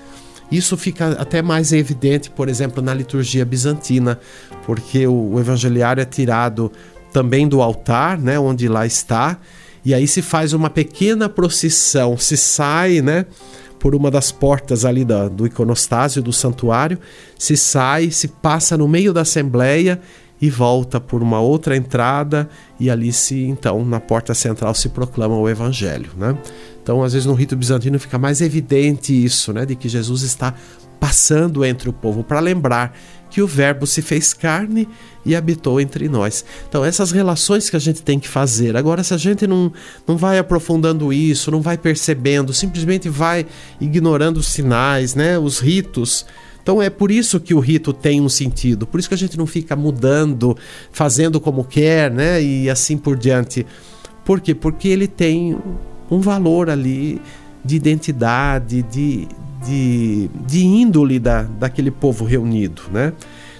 isso 0.51 0.77
fica 0.77 1.13
até 1.13 1.41
mais 1.41 1.73
evidente, 1.73 2.29
por 2.29 2.49
exemplo, 2.49 2.81
na 2.81 2.93
liturgia 2.93 3.45
bizantina, 3.45 4.19
porque 4.65 5.07
o, 5.07 5.39
evangeliário 5.39 6.01
é 6.01 6.05
tirado 6.05 6.71
também 7.11 7.47
do 7.47 7.61
altar, 7.61 8.17
né, 8.17 8.37
onde 8.39 8.67
lá 8.67 8.85
está, 8.85 9.37
e 9.83 9.93
aí 9.93 10.07
se 10.07 10.21
faz 10.21 10.53
uma 10.53 10.69
pequena 10.69 11.29
procissão, 11.29 12.17
se 12.17 12.35
sai, 12.35 13.01
né, 13.01 13.25
por 13.79 13.95
uma 13.95 14.09
das 14.09 14.31
portas 14.31 14.83
ali 14.83 15.05
da, 15.05 15.27
do 15.27 15.45
iconostácio 15.45 16.21
do 16.21 16.33
santuário, 16.33 16.99
se 17.37 17.55
sai, 17.55 18.09
se 18.11 18.27
passa 18.27 18.77
no 18.77 18.87
meio 18.87 19.13
da 19.13 19.21
assembleia 19.21 20.01
e 20.45 20.49
volta 20.49 20.99
por 20.99 21.23
uma 21.23 21.39
outra 21.39 21.75
entrada 21.75 22.47
e 22.79 22.89
ali 22.89 23.11
se 23.11 23.41
então 23.43 23.83
na 23.83 23.99
porta 23.99 24.33
central 24.33 24.75
se 24.75 24.89
proclama 24.89 25.35
o 25.35 25.49
evangelho, 25.49 26.11
né? 26.15 26.37
Então, 26.81 27.03
às 27.03 27.13
vezes 27.13 27.25
no 27.25 27.33
rito 27.33 27.55
bizantino 27.55 27.99
fica 27.99 28.19
mais 28.19 28.41
evidente 28.41 29.11
isso, 29.11 29.51
né, 29.51 29.65
de 29.65 29.75
que 29.75 29.89
Jesus 29.89 30.21
está 30.21 30.53
passando 30.99 31.65
entre 31.65 31.89
o 31.89 31.93
povo 31.93 32.23
para 32.23 32.39
lembrar 32.39 32.95
que 33.29 33.41
o 33.41 33.47
Verbo 33.47 33.87
se 33.87 34.03
fez 34.03 34.33
carne 34.33 34.87
e 35.25 35.35
habitou 35.35 35.81
entre 35.81 36.07
nós. 36.07 36.45
Então, 36.69 36.85
essas 36.85 37.11
relações 37.11 37.69
que 37.69 37.75
a 37.75 37.79
gente 37.79 38.03
tem 38.03 38.19
que 38.19 38.27
fazer. 38.27 38.77
Agora, 38.77 39.03
se 39.03 39.13
a 39.13 39.17
gente 39.17 39.47
não, 39.47 39.73
não 40.07 40.15
vai 40.15 40.37
aprofundando 40.37 41.11
isso, 41.11 41.51
não 41.51 41.59
vai 41.59 41.77
percebendo, 41.77 42.53
simplesmente 42.53 43.09
vai 43.09 43.45
ignorando 43.81 44.37
os 44.37 44.47
sinais, 44.47 45.15
né, 45.15 45.39
os 45.39 45.59
ritos. 45.59 46.25
Então, 46.65 46.81
é 46.81 46.89
por 46.89 47.11
isso 47.11 47.39
que 47.39 47.53
o 47.53 47.59
rito 47.59 47.93
tem 47.93 48.19
um 48.19 48.27
sentido, 48.27 48.87
por 48.87 48.99
isso 48.99 49.07
que 49.07 49.13
a 49.13 49.17
gente 49.17 49.37
não 49.37 49.45
fica 49.45 49.75
mudando, 49.75 50.57
fazendo 50.91 51.39
como 51.39 51.63
quer, 51.63 52.09
né, 52.09 52.41
e 52.41 52.67
assim 52.67 52.97
por 52.97 53.15
diante. 53.15 53.63
Por 54.25 54.41
quê? 54.41 54.55
Porque 54.55 54.87
ele 54.87 55.07
tem 55.07 55.55
um 56.09 56.19
valor 56.19 56.71
ali 56.71 57.21
de 57.63 57.75
identidade, 57.75 58.81
de, 58.81 59.27
de, 59.63 60.27
de 60.43 60.65
índole 60.65 61.19
da, 61.19 61.43
daquele 61.43 61.91
povo 61.91 62.25
reunido, 62.25 62.81
né? 62.91 63.13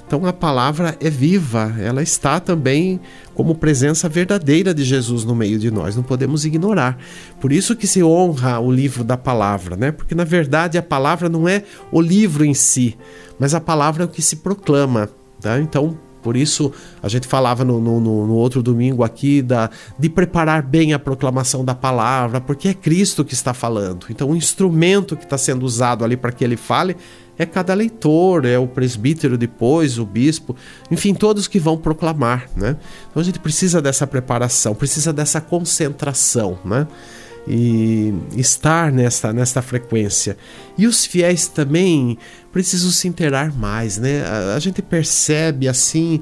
Então 0.07 0.25
a 0.25 0.33
palavra 0.33 0.97
é 0.99 1.07
viva, 1.07 1.75
ela 1.79 2.01
está 2.01 2.39
também 2.39 2.99
como 3.35 3.53
presença 3.53 4.07
verdadeira 4.07 4.73
de 4.73 4.83
Jesus 4.83 5.23
no 5.25 5.35
meio 5.35 5.59
de 5.59 5.69
nós, 5.69 5.95
não 5.95 6.03
podemos 6.03 6.45
ignorar. 6.45 6.97
Por 7.39 7.51
isso 7.51 7.75
que 7.75 7.85
se 7.85 8.01
honra 8.01 8.59
o 8.59 8.71
livro 8.71 9.03
da 9.03 9.17
palavra, 9.17 9.75
né? 9.75 9.91
Porque 9.91 10.15
na 10.15 10.23
verdade 10.23 10.77
a 10.77 10.81
palavra 10.81 11.27
não 11.29 11.47
é 11.47 11.63
o 11.91 12.01
livro 12.01 12.45
em 12.45 12.53
si, 12.53 12.97
mas 13.37 13.53
a 13.53 13.59
palavra 13.59 14.03
é 14.03 14.05
o 14.05 14.09
que 14.09 14.21
se 14.21 14.37
proclama, 14.37 15.09
tá? 15.39 15.59
Então 15.59 15.97
Por 16.25 16.35
isso 16.35 16.71
a 17.03 17.07
gente 17.07 17.27
falava 17.27 17.63
no, 17.63 17.79
no, 17.79 17.99
no, 17.99 18.33
outro 18.33 18.63
domingo 18.63 19.03
aqui 19.03 19.43
da, 19.43 19.69
de 19.99 20.09
preparar 20.09 20.63
bem 20.63 20.91
a 20.91 20.97
proclamação 20.97 21.63
da 21.63 21.75
palavra, 21.75 22.41
porque 22.41 22.69
é 22.69 22.73
Cristo 22.73 23.23
que 23.23 23.35
está 23.35 23.53
falando. 23.53 24.07
Então 24.09 24.31
o 24.31 24.35
instrumento 24.35 25.15
que 25.15 25.23
está 25.23 25.37
sendo 25.37 25.63
usado 25.63 26.03
ali 26.03 26.17
para 26.17 26.31
que 26.31 26.43
ele 26.43 26.57
fale 26.57 26.97
é 27.37 27.45
cada 27.45 27.73
leitor, 27.73 28.45
é 28.45 28.57
o 28.57 28.67
presbítero 28.67 29.37
depois, 29.37 29.97
o 29.97 30.05
bispo, 30.05 30.55
enfim, 30.89 31.13
todos 31.13 31.47
que 31.47 31.59
vão 31.59 31.77
proclamar, 31.77 32.49
né? 32.55 32.77
Então 33.09 33.21
a 33.21 33.23
gente 33.23 33.39
precisa 33.39 33.81
dessa 33.81 34.07
preparação, 34.07 34.73
precisa 34.73 35.11
dessa 35.11 35.41
concentração, 35.41 36.57
né? 36.63 36.87
E 37.47 38.13
estar 38.35 38.91
nesta, 38.91 39.31
nesta 39.31 39.61
frequência. 39.61 40.35
E 40.77 40.87
os 40.87 41.05
fiéis 41.05 41.47
também 41.47 42.17
precisam 42.51 42.89
se 42.89 43.07
interar 43.07 43.55
mais, 43.55 43.97
né? 43.97 44.23
A, 44.23 44.55
a 44.55 44.59
gente 44.59 44.81
percebe 44.81 45.67
assim 45.67 46.21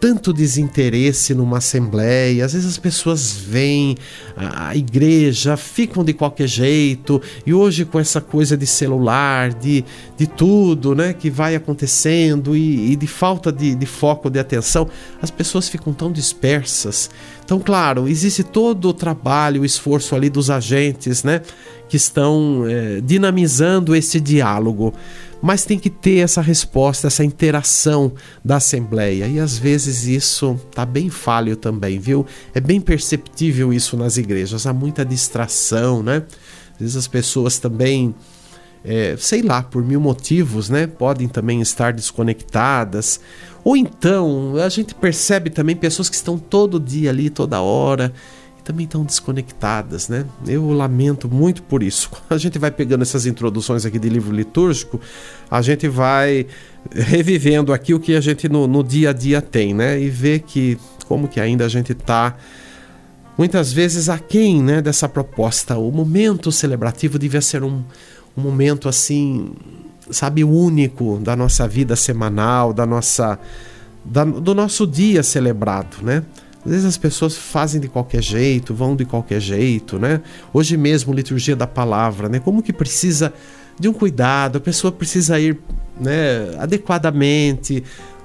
tanto 0.00 0.32
desinteresse 0.32 1.34
numa 1.34 1.58
assembleia, 1.58 2.44
às 2.44 2.52
vezes 2.52 2.68
as 2.68 2.78
pessoas 2.78 3.32
vêm 3.32 3.96
à 4.36 4.74
igreja, 4.76 5.56
ficam 5.56 6.04
de 6.04 6.12
qualquer 6.12 6.46
jeito, 6.46 7.20
e 7.44 7.52
hoje 7.52 7.84
com 7.84 7.98
essa 7.98 8.20
coisa 8.20 8.56
de 8.56 8.66
celular, 8.66 9.52
de, 9.52 9.84
de 10.16 10.26
tudo 10.26 10.94
né, 10.94 11.12
que 11.12 11.30
vai 11.30 11.54
acontecendo 11.56 12.56
e, 12.56 12.92
e 12.92 12.96
de 12.96 13.06
falta 13.06 13.50
de, 13.50 13.74
de 13.74 13.86
foco 13.86 14.30
de 14.30 14.38
atenção, 14.38 14.88
as 15.20 15.30
pessoas 15.30 15.68
ficam 15.68 15.92
tão 15.92 16.12
dispersas. 16.12 17.10
Então, 17.44 17.58
claro, 17.58 18.06
existe 18.06 18.44
todo 18.44 18.90
o 18.90 18.92
trabalho, 18.92 19.62
o 19.62 19.64
esforço 19.64 20.14
ali 20.14 20.28
dos 20.28 20.50
agentes, 20.50 21.24
né? 21.24 21.40
Que 21.88 21.96
estão 21.96 22.64
é, 22.68 23.00
dinamizando 23.00 23.96
esse 23.96 24.20
diálogo 24.20 24.92
mas 25.40 25.64
tem 25.64 25.78
que 25.78 25.90
ter 25.90 26.18
essa 26.18 26.40
resposta, 26.40 27.06
essa 27.06 27.24
interação 27.24 28.12
da 28.44 28.56
Assembleia. 28.56 29.26
E 29.26 29.38
às 29.38 29.56
vezes 29.58 30.04
isso 30.04 30.58
tá 30.74 30.84
bem 30.84 31.08
falho 31.08 31.56
também, 31.56 31.98
viu? 31.98 32.26
É 32.54 32.60
bem 32.60 32.80
perceptível 32.80 33.72
isso 33.72 33.96
nas 33.96 34.16
igrejas. 34.16 34.66
Há 34.66 34.72
muita 34.72 35.04
distração, 35.04 36.02
né? 36.02 36.24
Às 36.72 36.80
vezes 36.80 36.96
as 36.96 37.08
pessoas 37.08 37.58
também, 37.58 38.14
é, 38.84 39.16
sei 39.18 39.42
lá, 39.42 39.62
por 39.62 39.84
mil 39.84 40.00
motivos, 40.00 40.68
né? 40.68 40.86
Podem 40.86 41.28
também 41.28 41.60
estar 41.60 41.92
desconectadas. 41.92 43.20
Ou 43.62 43.76
então, 43.76 44.54
a 44.56 44.68
gente 44.68 44.94
percebe 44.94 45.50
também 45.50 45.76
pessoas 45.76 46.08
que 46.08 46.16
estão 46.16 46.38
todo 46.38 46.80
dia 46.80 47.10
ali, 47.10 47.30
toda 47.30 47.60
hora 47.60 48.12
também 48.68 48.84
estão 48.84 49.02
desconectadas, 49.02 50.10
né? 50.10 50.26
Eu 50.46 50.70
lamento 50.70 51.26
muito 51.26 51.62
por 51.62 51.82
isso. 51.82 52.10
Quando 52.12 52.32
a 52.32 52.36
gente 52.36 52.58
vai 52.58 52.70
pegando 52.70 53.00
essas 53.00 53.24
introduções 53.24 53.86
aqui 53.86 53.98
de 53.98 54.10
livro 54.10 54.30
litúrgico, 54.34 55.00
a 55.50 55.62
gente 55.62 55.88
vai 55.88 56.46
revivendo 56.94 57.72
aqui 57.72 57.94
o 57.94 58.00
que 58.00 58.14
a 58.14 58.20
gente 58.20 58.46
no, 58.46 58.66
no 58.66 58.84
dia 58.84 59.08
a 59.08 59.12
dia 59.14 59.40
tem, 59.40 59.72
né? 59.72 59.98
E 59.98 60.10
vê 60.10 60.38
que 60.38 60.78
como 61.06 61.26
que 61.26 61.40
ainda 61.40 61.64
a 61.64 61.68
gente 61.68 61.92
está 61.92 62.36
muitas 63.38 63.72
vezes 63.72 64.10
aquém 64.10 64.62
né, 64.62 64.82
dessa 64.82 65.08
proposta. 65.08 65.78
O 65.78 65.90
momento 65.90 66.52
celebrativo 66.52 67.18
devia 67.18 67.40
ser 67.40 67.62
um, 67.62 67.82
um 68.36 68.42
momento 68.42 68.86
assim, 68.86 69.52
sabe, 70.10 70.44
único 70.44 71.16
da 71.22 71.34
nossa 71.34 71.66
vida 71.66 71.96
semanal, 71.96 72.74
da 72.74 72.84
nossa, 72.84 73.38
da, 74.04 74.24
do 74.24 74.54
nosso 74.54 74.86
dia 74.86 75.22
celebrado, 75.22 76.02
né? 76.02 76.22
Às 76.68 76.72
vezes 76.72 76.84
as 76.86 76.98
pessoas 76.98 77.34
fazem 77.34 77.80
de 77.80 77.88
qualquer 77.88 78.22
jeito, 78.22 78.74
vão 78.74 78.94
de 78.94 79.06
qualquer 79.06 79.40
jeito, 79.40 79.98
né? 79.98 80.20
Hoje 80.52 80.76
mesmo, 80.76 81.14
liturgia 81.14 81.56
da 81.56 81.66
palavra, 81.66 82.28
né? 82.28 82.40
Como 82.40 82.62
que 82.62 82.74
precisa 82.74 83.32
de 83.80 83.88
um 83.88 83.92
cuidado, 83.94 84.58
a 84.58 84.60
pessoa 84.60 84.92
precisa 84.92 85.40
ir 85.40 85.58
né, 85.98 86.54
adequadamente. 86.58 87.82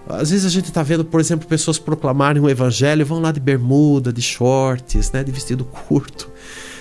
Às 0.10 0.32
vezes 0.32 0.46
a 0.46 0.50
gente 0.50 0.66
está 0.66 0.84
vendo, 0.84 1.06
por 1.06 1.22
exemplo, 1.22 1.48
pessoas 1.48 1.80
proclamarem 1.80 2.42
o 2.42 2.50
evangelho, 2.50 3.06
vão 3.06 3.22
lá 3.22 3.32
de 3.32 3.40
bermuda, 3.40 4.12
de 4.12 4.22
shorts, 4.22 5.10
né, 5.14 5.24
de 5.24 5.32
vestido 5.32 5.64
curto. 5.64 6.30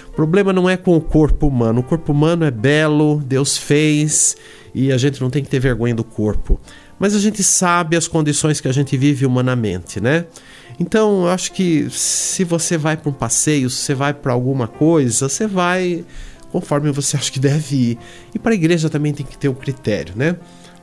O 0.09 0.16
problema 0.16 0.52
não 0.52 0.69
é 0.69 0.76
com 0.76 0.97
o 0.97 1.00
corpo 1.00 1.47
humano. 1.47 1.78
O 1.78 1.85
corpo 1.85 2.11
humano 2.11 2.45
é 2.45 2.50
belo, 2.50 3.23
Deus 3.25 3.57
fez 3.57 4.37
e 4.75 4.90
a 4.90 4.99
gente 4.99 5.21
não 5.21 5.31
tem 5.31 5.45
que 5.45 5.49
ter 5.49 5.61
vergonha 5.61 5.95
do 5.95 6.02
corpo. 6.02 6.59
Mas 6.99 7.14
a 7.14 7.21
gente 7.21 7.40
sabe 7.45 7.97
as 7.97 8.09
condições 8.09 8.61
que 8.61 8.66
a 8.66 8.73
gente 8.73 8.97
vive 8.97 9.25
humanamente, 9.25 10.00
né? 10.00 10.26
Então, 10.78 11.24
eu 11.24 11.28
acho 11.28 11.52
que 11.52 11.88
se 11.90 12.44
você 12.44 12.76
vai 12.76 12.96
para 12.96 13.11
um 13.11 13.12
passeio, 13.12 13.68
se 13.70 13.76
você 13.76 13.94
vai 13.94 14.14
para 14.14 14.32
alguma 14.32 14.66
coisa, 14.66 15.28
você 15.28 15.46
vai 15.46 16.04
conforme 16.50 16.92
você 16.92 17.16
acha 17.18 17.32
que 17.32 17.40
deve 17.40 17.76
ir. 17.76 17.98
E 18.35 18.38
para 18.38 18.52
a 18.52 18.54
igreja 18.54 18.90
também 18.90 19.12
tem 19.12 19.24
que 19.24 19.38
ter 19.38 19.48
um 19.48 19.54
critério, 19.54 20.14
né? 20.16 20.37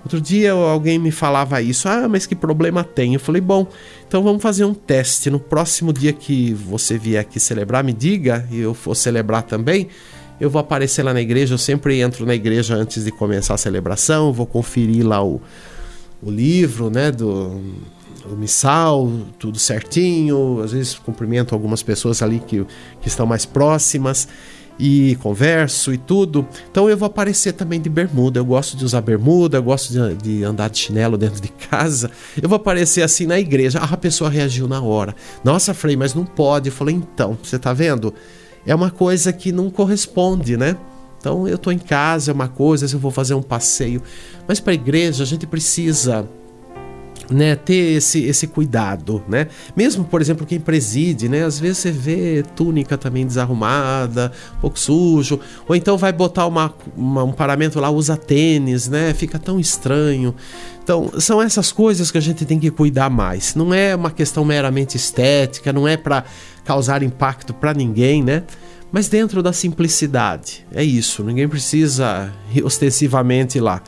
Outro 0.04 0.21
dia 0.21 0.54
alguém 0.54 0.97
me 0.97 1.12
falava 1.12 1.62
isso, 1.62 1.88
ah, 1.89 2.08
mas 2.08 2.25
que 2.25 2.34
problema 2.34 2.86
tem? 2.86 3.13
Eu 3.13 3.19
falei, 3.19 3.41
bom, 3.41 3.67
então 4.08 4.23
vamos 4.23 4.41
fazer 4.41 4.63
um 4.63 4.73
teste. 4.73 5.30
No 5.30 5.39
próximo 5.39 5.91
dia 5.91 6.13
que 6.13 6.54
você 6.54 6.97
vier 6.97 7.19
aqui 7.19 7.38
celebrar, 7.38 7.84
me 7.84 7.91
diga, 7.91 8.47
e 8.49 8.60
eu 8.60 8.73
for 8.73 8.95
celebrar 8.95 9.43
também, 9.43 9.89
eu 10.39 10.49
vou 10.49 10.62
aparecer 10.62 11.04
lá 11.04 11.13
na 11.13 11.19
igreja. 11.19 11.54
Eu 11.54 11.58
sempre 11.58 11.99
entro 11.99 12.25
na 12.25 12.34
igreja 12.34 12.75
antes 12.75 13.04
de 13.04 13.12
começar 13.12 13.56
a 13.56 13.58
celebração, 13.58 14.32
vou 14.32 14.45
conferir 14.45 15.06
lá 15.06 15.21
o, 15.21 15.41
o 16.23 16.32
livro, 16.32 16.89
né, 16.89 17.12
do 17.12 17.62
o 18.26 18.36
missal, 18.36 19.10
tudo 19.38 19.60
certinho. 19.60 20.62
Às 20.63 20.72
vezes 20.72 20.95
cumprimento 20.95 21.54
algumas 21.54 21.84
pessoas 21.84 22.22
ali 22.22 22.39
que, 22.39 22.65
que 23.02 23.08
estão 23.08 23.26
mais 23.26 23.45
próximas 23.45 24.28
e 24.80 25.17
converso 25.17 25.93
e 25.93 25.98
tudo. 25.98 26.48
Então 26.72 26.89
eu 26.89 26.98
vou 26.98 27.08
aparecer 27.08 27.52
também 27.54 27.82
de 27.82 27.89
bermuda. 27.89 28.39
Eu 28.39 28.45
gosto 28.45 28.78
de 28.78 28.86
usar 28.86 29.02
bermuda, 29.02 29.58
eu 29.58 29.63
gosto 29.63 29.91
de, 29.91 30.15
de, 30.15 30.43
andar 30.43 30.69
de 30.69 30.78
chinelo 30.78 31.17
dentro 31.17 31.41
de 31.41 31.50
casa. 31.69 32.10
Eu 32.41 32.48
vou 32.48 32.56
aparecer 32.56 33.02
assim 33.02 33.26
na 33.26 33.38
igreja. 33.38 33.80
Ah, 33.80 33.89
a 33.91 33.98
pessoa 33.98 34.30
reagiu 34.30 34.67
na 34.67 34.82
hora. 34.82 35.13
Nossa, 35.43 35.74
Frei, 35.74 35.98
mas 35.98 36.13
não 36.13 36.26
pode. 36.26 36.69
Eu 36.69 36.74
falei, 36.74 36.95
então, 36.95 37.38
você 37.43 37.60
tá 37.60 37.74
vendo? 37.74 38.13
É 38.65 38.74
uma 38.74 38.89
coisa 38.89 39.34
que 39.34 39.52
não 39.52 39.69
corresponde, 39.69 40.56
né? 40.56 40.78
Então 41.19 41.45
eu 41.45 41.58
tô 41.58 41.69
em 41.69 41.78
casa, 41.78 42.32
é 42.32 42.34
uma 42.34 42.48
coisa, 42.48 42.86
eu 42.93 43.00
vou 43.00 43.12
fazer 43.12 43.34
um 43.34 43.41
passeio. 43.41 44.02
Mas 44.48 44.62
para 44.62 44.74
igreja 44.74 45.24
a 45.24 45.28
gente 45.28 45.45
precisa 45.45 46.26
né, 47.30 47.56
ter 47.56 47.98
esse, 47.98 48.24
esse 48.24 48.48
cuidado, 48.48 49.24
né? 49.28 49.48
Mesmo, 49.76 50.04
por 50.04 50.20
exemplo, 50.20 50.46
quem 50.46 50.60
preside, 50.60 51.30
né? 51.30 51.44
Às 51.44 51.60
vezes 51.60 51.78
você 51.78 51.92
vê 51.92 52.44
túnica 52.56 52.98
também 52.98 53.26
desarrumada, 53.26 54.32
um 54.58 54.62
pouco 54.62 54.80
sujo, 54.80 55.39
ou 55.68 55.76
então 55.76 55.98
vai 55.98 56.12
botar 56.12 56.48
uma, 56.48 56.74
uma, 56.98 57.24
um 57.24 57.32
paramento 57.32 57.80
lá, 57.80 57.89
usa 57.89 58.18
tênis, 58.18 58.88
né? 58.88 59.13
Fica 59.13 59.38
tão 59.38 59.60
estranho. 59.60 60.34
Então, 60.84 61.12
são 61.20 61.39
essas 61.39 61.72
coisas 61.72 62.10
que 62.10 62.18
a 62.18 62.22
gente 62.22 62.46
tem 62.46 62.60
que 62.60 62.72
cuidar 62.72 63.12
mais. 63.12 63.54
Não 63.54 63.74
é 63.74 63.96
uma 63.96 64.10
questão 64.10 64.44
meramente 64.44 64.98
estética, 64.98 65.72
não 65.72 65.88
é 65.88 65.96
para 65.96 66.24
causar 66.65 67.04
impacto 67.04 67.54
para 67.54 67.74
ninguém, 67.76 68.24
né? 68.24 68.44
Mas 68.92 69.08
dentro 69.08 69.44
da 69.44 69.54
simplicidade. 69.54 70.65
É 70.74 70.84
isso, 70.84 71.24
ninguém 71.24 71.48
precisa 71.48 72.34
ostensivamente 72.63 73.60
lá 73.60 73.84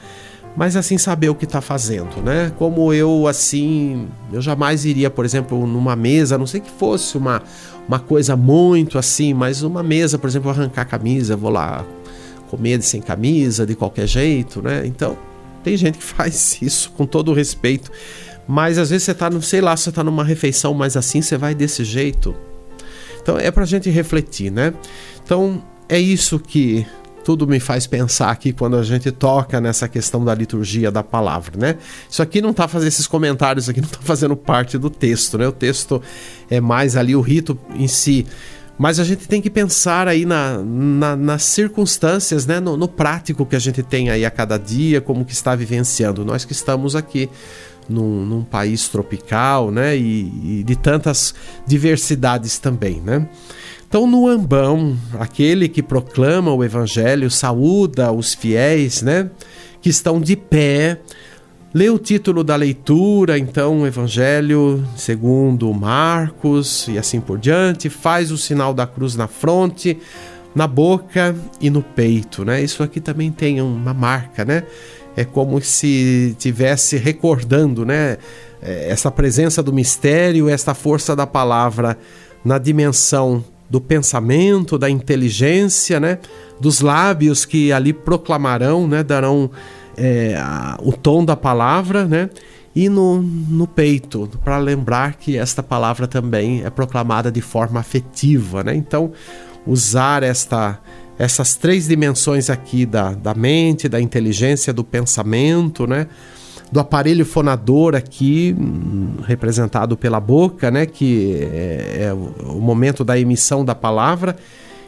mas 0.55 0.75
assim 0.75 0.97
saber 0.97 1.29
o 1.29 1.35
que 1.35 1.45
está 1.45 1.61
fazendo, 1.61 2.21
né? 2.21 2.51
Como 2.57 2.93
eu 2.93 3.27
assim, 3.27 4.07
eu 4.31 4.41
jamais 4.41 4.85
iria, 4.85 5.09
por 5.09 5.23
exemplo, 5.23 5.65
numa 5.65 5.95
mesa, 5.95 6.35
a 6.35 6.37
não 6.37 6.47
sei 6.47 6.59
que 6.59 6.69
fosse 6.69 7.17
uma, 7.17 7.41
uma 7.87 7.99
coisa 7.99 8.35
muito 8.35 8.97
assim, 8.97 9.33
mas 9.33 9.63
uma 9.63 9.81
mesa, 9.81 10.17
por 10.17 10.27
exemplo, 10.27 10.49
arrancar 10.49 10.81
a 10.81 10.85
camisa, 10.85 11.35
vou 11.35 11.51
lá 11.51 11.85
comer 12.49 12.81
sem 12.81 13.01
camisa, 13.01 13.65
de 13.65 13.75
qualquer 13.75 14.07
jeito, 14.07 14.61
né? 14.61 14.85
Então, 14.85 15.17
tem 15.63 15.77
gente 15.77 15.97
que 15.97 16.03
faz 16.05 16.61
isso 16.61 16.91
com 16.91 17.05
todo 17.05 17.31
o 17.31 17.33
respeito, 17.33 17.89
mas 18.47 18.77
às 18.77 18.89
vezes 18.89 19.05
você 19.05 19.11
está, 19.11 19.29
não 19.29 19.41
sei 19.41 19.61
lá, 19.61 19.75
você 19.75 19.89
está 19.89 20.03
numa 20.03 20.23
refeição, 20.23 20.73
mas 20.73 20.97
assim 20.97 21.21
você 21.21 21.37
vai 21.37 21.55
desse 21.55 21.85
jeito. 21.85 22.35
Então 23.21 23.37
é 23.37 23.51
pra 23.51 23.65
gente 23.65 23.89
refletir, 23.89 24.51
né? 24.51 24.73
Então, 25.23 25.63
é 25.87 25.99
isso 25.99 26.39
que 26.39 26.85
tudo 27.23 27.47
me 27.47 27.59
faz 27.59 27.87
pensar 27.87 28.31
aqui 28.31 28.51
quando 28.51 28.75
a 28.77 28.83
gente 28.83 29.11
toca 29.11 29.61
nessa 29.61 29.87
questão 29.87 30.23
da 30.23 30.33
liturgia 30.33 30.91
da 30.91 31.03
palavra, 31.03 31.57
né? 31.57 31.77
Isso 32.09 32.21
aqui 32.21 32.41
não 32.41 32.51
está 32.51 32.67
fazendo 32.67 32.87
esses 32.87 33.07
comentários 33.07 33.69
aqui 33.69 33.81
não 33.81 33.87
está 33.87 33.99
fazendo 34.01 34.35
parte 34.35 34.77
do 34.77 34.89
texto, 34.89 35.37
né? 35.37 35.47
O 35.47 35.51
texto 35.51 36.01
é 36.49 36.59
mais 36.59 36.95
ali 36.95 37.15
o 37.15 37.21
rito 37.21 37.57
em 37.75 37.87
si. 37.87 38.25
Mas 38.77 38.99
a 38.99 39.03
gente 39.03 39.27
tem 39.27 39.41
que 39.41 39.49
pensar 39.49 40.07
aí 40.07 40.25
na, 40.25 40.57
na, 40.57 41.15
nas 41.15 41.43
circunstâncias, 41.43 42.47
né? 42.47 42.59
No, 42.59 42.75
no, 42.75 42.87
prático 42.87 43.45
que 43.45 43.55
a 43.55 43.59
gente 43.59 43.83
tem 43.83 44.09
aí 44.09 44.25
a 44.25 44.31
cada 44.31 44.57
dia, 44.57 44.99
como 44.99 45.23
que 45.23 45.33
está 45.33 45.53
vivenciando. 45.55 46.25
Nós 46.25 46.45
que 46.45 46.51
estamos 46.51 46.95
aqui 46.95 47.29
num, 47.87 48.25
num 48.25 48.43
país 48.43 48.87
tropical, 48.87 49.69
né? 49.69 49.95
E, 49.95 50.61
e 50.61 50.63
de 50.63 50.75
tantas 50.75 51.35
diversidades 51.67 52.57
também, 52.57 52.99
né? 53.01 53.27
Então, 53.91 54.07
no 54.07 54.25
ambão, 54.25 54.97
aquele 55.19 55.67
que 55.67 55.83
proclama 55.83 56.53
o 56.53 56.63
evangelho 56.63 57.29
saúda 57.29 58.09
os 58.09 58.33
fiéis, 58.33 59.01
né, 59.01 59.29
que 59.81 59.89
estão 59.89 60.21
de 60.21 60.37
pé, 60.37 60.97
lê 61.73 61.89
o 61.89 61.99
título 61.99 62.41
da 62.41 62.55
leitura, 62.55 63.37
então, 63.37 63.81
o 63.81 63.85
evangelho 63.85 64.81
segundo 64.95 65.73
Marcos 65.73 66.87
e 66.87 66.97
assim 66.97 67.19
por 67.19 67.37
diante, 67.37 67.89
faz 67.89 68.31
o 68.31 68.37
sinal 68.37 68.73
da 68.73 68.87
cruz 68.87 69.17
na 69.17 69.27
fronte, 69.27 69.97
na 70.55 70.67
boca 70.67 71.35
e 71.59 71.69
no 71.69 71.81
peito, 71.81 72.45
né? 72.45 72.63
Isso 72.63 72.81
aqui 72.81 73.01
também 73.01 73.29
tem 73.29 73.59
uma 73.59 73.93
marca, 73.93 74.45
né? 74.45 74.63
É 75.17 75.25
como 75.25 75.59
se 75.59 76.33
tivesse 76.39 76.95
recordando, 76.95 77.85
né? 77.85 78.17
é, 78.61 78.89
essa 78.89 79.09
presença 79.09 79.61
do 79.61 79.73
mistério, 79.73 80.47
esta 80.47 80.73
força 80.73 81.13
da 81.13 81.25
palavra 81.27 81.97
na 82.45 82.57
dimensão 82.57 83.43
do 83.71 83.79
pensamento, 83.79 84.77
da 84.77 84.89
inteligência, 84.89 85.97
né? 85.97 86.19
dos 86.59 86.81
lábios 86.81 87.45
que 87.45 87.71
ali 87.71 87.93
proclamarão, 87.93 88.85
né? 88.85 89.01
darão 89.01 89.49
é, 89.95 90.35
a, 90.37 90.77
o 90.83 90.91
tom 90.91 91.23
da 91.23 91.37
palavra, 91.37 92.05
né? 92.05 92.29
e 92.75 92.89
no, 92.89 93.21
no 93.21 93.65
peito, 93.65 94.29
para 94.43 94.57
lembrar 94.57 95.13
que 95.13 95.37
esta 95.37 95.63
palavra 95.63 96.05
também 96.05 96.63
é 96.65 96.69
proclamada 96.69 97.31
de 97.31 97.39
forma 97.39 97.79
afetiva. 97.79 98.61
Né? 98.61 98.75
Então, 98.75 99.13
usar 99.65 100.21
esta, 100.21 100.77
essas 101.17 101.55
três 101.55 101.87
dimensões 101.87 102.49
aqui 102.49 102.85
da, 102.85 103.13
da 103.13 103.33
mente, 103.33 103.87
da 103.87 104.01
inteligência, 104.01 104.73
do 104.73 104.83
pensamento, 104.83 105.87
né? 105.87 106.07
Do 106.71 106.79
aparelho 106.79 107.25
fonador 107.25 107.95
aqui, 107.95 108.55
representado 109.25 109.97
pela 109.97 110.19
boca, 110.19 110.71
né, 110.71 110.85
que 110.85 111.37
é, 111.41 112.05
é, 112.05 112.13
o 112.13 112.61
momento 112.61 113.03
da 113.03 113.19
emissão 113.19 113.65
da 113.65 113.75
palavra, 113.75 114.37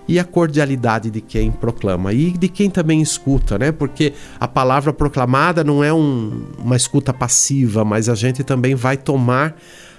e 0.07 0.19
a 0.19 0.23
cordialidade 0.23 1.09
de 1.09 1.21
quem 1.21 1.51
proclama 1.51 2.13
e 2.13 2.31
de 2.31 2.49
quem 2.49 2.69
também 2.69 3.01
escuta, 3.01 3.57
né? 3.57 3.71
Porque 3.71 4.11
a 4.37 4.47
palavra 4.47 4.91
proclamada 4.91 5.63
não 5.63 5.81
é 5.81 5.93
um, 5.93 6.43
uma 6.59 6.75
escuta 6.75 7.13
passiva, 7.13 7.85
mas 7.85 8.09
a 8.09 8.15
gente 8.15 8.43
também 8.43 8.75
vai 8.75 8.97
tomar 8.97 9.55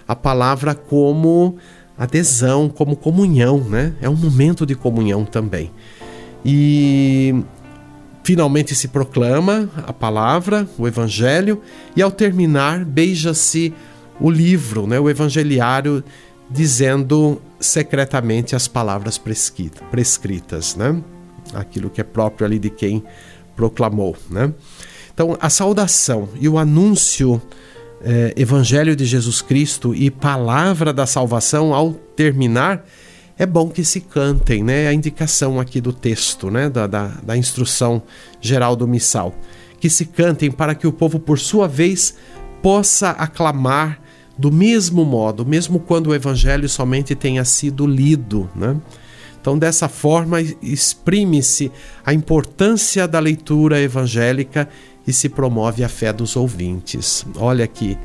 a 0.07 0.14
palavra 0.14 0.75
como 0.75 1.57
adesão, 1.97 2.68
como 2.68 2.97
comunhão, 2.97 3.59
né? 3.61 3.94
É 4.01 4.09
um 4.09 4.16
momento 4.16 4.66
de 4.66 4.75
comunhão 4.75 5.25
também. 5.25 5.70
E 6.44 7.42
Finalmente 8.25 8.75
se 8.75 8.89
proclama 8.89 9.69
a 9.87 9.93
palavra, 9.93 10.67
o 10.79 10.89
evangelho, 10.89 11.61
e 11.95 12.01
ao 12.01 12.11
terminar, 12.11 12.85
beija-se 12.85 13.73
o 14.19 14.31
livro, 14.31 14.87
né, 14.87 14.99
o 14.99 15.11
evangeliário, 15.11 16.03
dizendo 16.51 17.41
secretamente 17.61 18.57
as 18.57 18.67
palavras 18.67 19.21
prescritas, 19.91 20.75
né? 20.77 21.03
aquilo 21.53 21.91
que 21.91 22.01
é 22.01 22.05
próprio 22.05 22.47
ali 22.47 22.59
de 22.59 22.71
quem 22.71 23.03
proclamou. 23.57 24.17
Né? 24.31 24.53
Então, 25.13 25.37
a 25.41 25.51
saudação 25.51 26.29
e 26.41 26.49
o 26.49 26.59
anúncio 26.59 27.41
eh, 28.03 28.35
Evangelho 28.37 28.95
de 28.95 29.05
Jesus 29.05 29.41
Cristo 29.41 29.95
e 29.95 30.11
palavra 30.11 30.93
da 30.93 31.07
salvação, 31.07 31.73
ao 31.73 31.93
terminar, 31.93 32.85
é 33.38 33.44
bom 33.44 33.68
que 33.68 33.85
se 33.85 34.01
cantem, 34.01 34.62
né? 34.62 34.87
A 34.87 34.92
indicação 34.92 35.59
aqui 35.59 35.81
do 35.81 35.92
texto, 35.92 36.51
né? 36.51 36.70
Da, 36.70 36.87
da, 36.87 37.09
da, 37.23 37.37
instrução 37.37 38.03
geral 38.40 38.77
do 38.77 38.87
missal. 38.87 39.35
Que 39.81 39.90
se 39.90 40.07
cantem 40.07 40.51
para 40.51 40.75
que 40.75 40.87
o 40.87 40.92
povo, 40.92 41.18
por 41.18 41.38
sua 41.38 41.66
vez, 41.66 42.14
possa 42.62 43.11
aclamar 43.11 44.01
do 44.38 44.51
mesmo 44.51 45.05
modo, 45.05 45.44
mesmo 45.44 45.79
quando 45.79 46.09
o 46.09 46.14
evangelho 46.14 46.68
somente 46.68 47.14
tenha 47.14 47.44
sido 47.44 47.87
lido, 47.87 48.49
né? 48.55 48.77
Então, 49.40 49.59
dessa 49.59 49.88
forma, 49.88 50.40
exprime-se 50.62 51.70
a 52.05 52.14
importância 52.14 53.07
da 53.07 53.18
leitura 53.18 53.79
evangélica 53.79 54.66
e 55.07 55.12
se 55.12 55.29
promove 55.29 55.85
a 55.85 55.88
fé 55.88 56.12
dos 56.14 56.35
ouvintes. 56.35 57.27
Olha 57.37 57.66
que, 57.66 57.99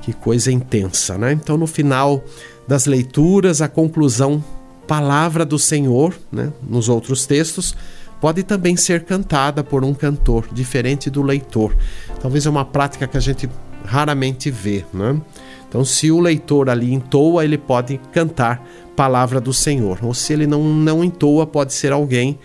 que 0.00 0.12
coisa 0.12 0.50
intensa, 0.50 1.16
né? 1.16 1.32
Então, 1.32 1.56
no 1.56 1.68
final 1.68 2.24
das 2.66 2.86
leituras, 2.86 3.62
a 3.62 3.68
conclusão 3.68 4.42
palavra 4.86 5.44
do 5.44 5.58
Senhor, 5.58 6.14
né, 6.30 6.52
nos 6.62 6.88
outros 6.88 7.26
textos, 7.26 7.74
pode 8.20 8.42
também 8.42 8.76
ser 8.76 9.04
cantada 9.04 9.64
por 9.64 9.84
um 9.84 9.92
cantor, 9.92 10.46
diferente 10.52 11.10
do 11.10 11.22
leitor. 11.22 11.74
Talvez 12.20 12.46
é 12.46 12.50
uma 12.50 12.64
prática 12.64 13.06
que 13.06 13.16
a 13.16 13.20
gente 13.20 13.48
raramente 13.84 14.50
vê. 14.50 14.84
Né? 14.92 15.20
Então, 15.68 15.84
se 15.84 16.10
o 16.10 16.20
leitor 16.20 16.68
ali 16.68 16.92
entoa, 16.92 17.44
ele 17.44 17.58
pode 17.58 17.98
cantar 18.12 18.64
palavra 18.94 19.40
do 19.40 19.52
Senhor. 19.52 19.98
Ou 20.02 20.14
se 20.14 20.32
ele 20.32 20.46
não, 20.46 20.62
não 20.62 21.02
entoa, 21.02 21.46
pode 21.46 21.72
ser 21.72 21.92
alguém, 21.92 22.38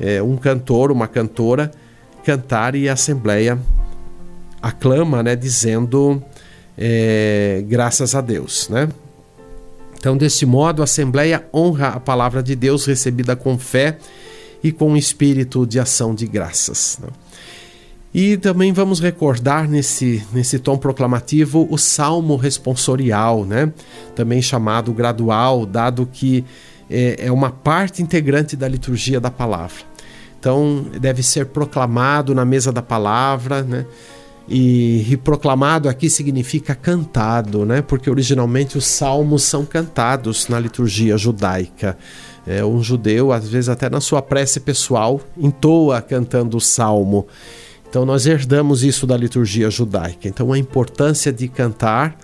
é, 0.00 0.22
um 0.22 0.36
cantor, 0.36 0.90
uma 0.90 1.06
cantora, 1.06 1.70
cantar 2.24 2.74
e 2.74 2.88
a 2.88 2.94
assembleia 2.94 3.58
aclama, 4.62 5.22
né, 5.22 5.36
dizendo 5.36 6.22
é, 6.76 7.62
graças 7.68 8.14
a 8.14 8.20
Deus, 8.20 8.68
né? 8.68 8.88
Então, 10.00 10.16
desse 10.16 10.46
modo, 10.46 10.80
a 10.80 10.84
Assembleia 10.84 11.46
honra 11.52 11.88
a 11.88 12.00
palavra 12.00 12.42
de 12.42 12.56
Deus 12.56 12.86
recebida 12.86 13.36
com 13.36 13.58
fé 13.58 13.98
e 14.64 14.72
com 14.72 14.96
espírito 14.96 15.66
de 15.66 15.78
ação 15.78 16.14
de 16.14 16.26
graças. 16.26 16.98
Né? 17.02 17.08
E 18.14 18.38
também 18.38 18.72
vamos 18.72 18.98
recordar 18.98 19.68
nesse, 19.68 20.26
nesse 20.32 20.58
tom 20.58 20.78
proclamativo 20.78 21.68
o 21.70 21.76
salmo 21.76 22.34
responsorial, 22.36 23.44
né? 23.44 23.70
também 24.16 24.40
chamado 24.40 24.90
gradual, 24.90 25.66
dado 25.66 26.08
que 26.10 26.46
é, 26.88 27.26
é 27.26 27.32
uma 27.32 27.50
parte 27.50 28.02
integrante 28.02 28.56
da 28.56 28.66
liturgia 28.66 29.20
da 29.20 29.30
palavra. 29.30 29.82
Então, 30.38 30.86
deve 30.98 31.22
ser 31.22 31.44
proclamado 31.44 32.34
na 32.34 32.46
mesa 32.46 32.72
da 32.72 32.80
palavra, 32.80 33.62
né? 33.62 33.84
E, 34.50 35.06
e, 35.08 35.16
proclamado 35.16 35.88
aqui 35.88 36.10
significa 36.10 36.74
cantado, 36.74 37.64
né? 37.64 37.80
Porque 37.80 38.10
originalmente 38.10 38.76
os 38.76 38.84
salmos 38.84 39.44
são 39.44 39.64
cantados 39.64 40.48
na 40.48 40.58
liturgia 40.58 41.16
judaica. 41.16 41.96
É, 42.44 42.64
um 42.64 42.82
judeu, 42.82 43.30
às 43.30 43.48
vezes 43.48 43.68
até 43.68 43.88
na 43.88 44.00
sua 44.00 44.20
prece 44.20 44.58
pessoal, 44.58 45.20
entoa 45.38 46.02
cantando 46.02 46.56
o 46.56 46.60
salmo. 46.60 47.28
Então 47.88 48.04
nós 48.04 48.26
herdamos 48.26 48.82
isso 48.82 49.06
da 49.06 49.16
liturgia 49.16 49.70
judaica. 49.70 50.26
Então 50.26 50.52
a 50.52 50.58
importância 50.58 51.32
de 51.32 51.46
cantar, 51.46 52.18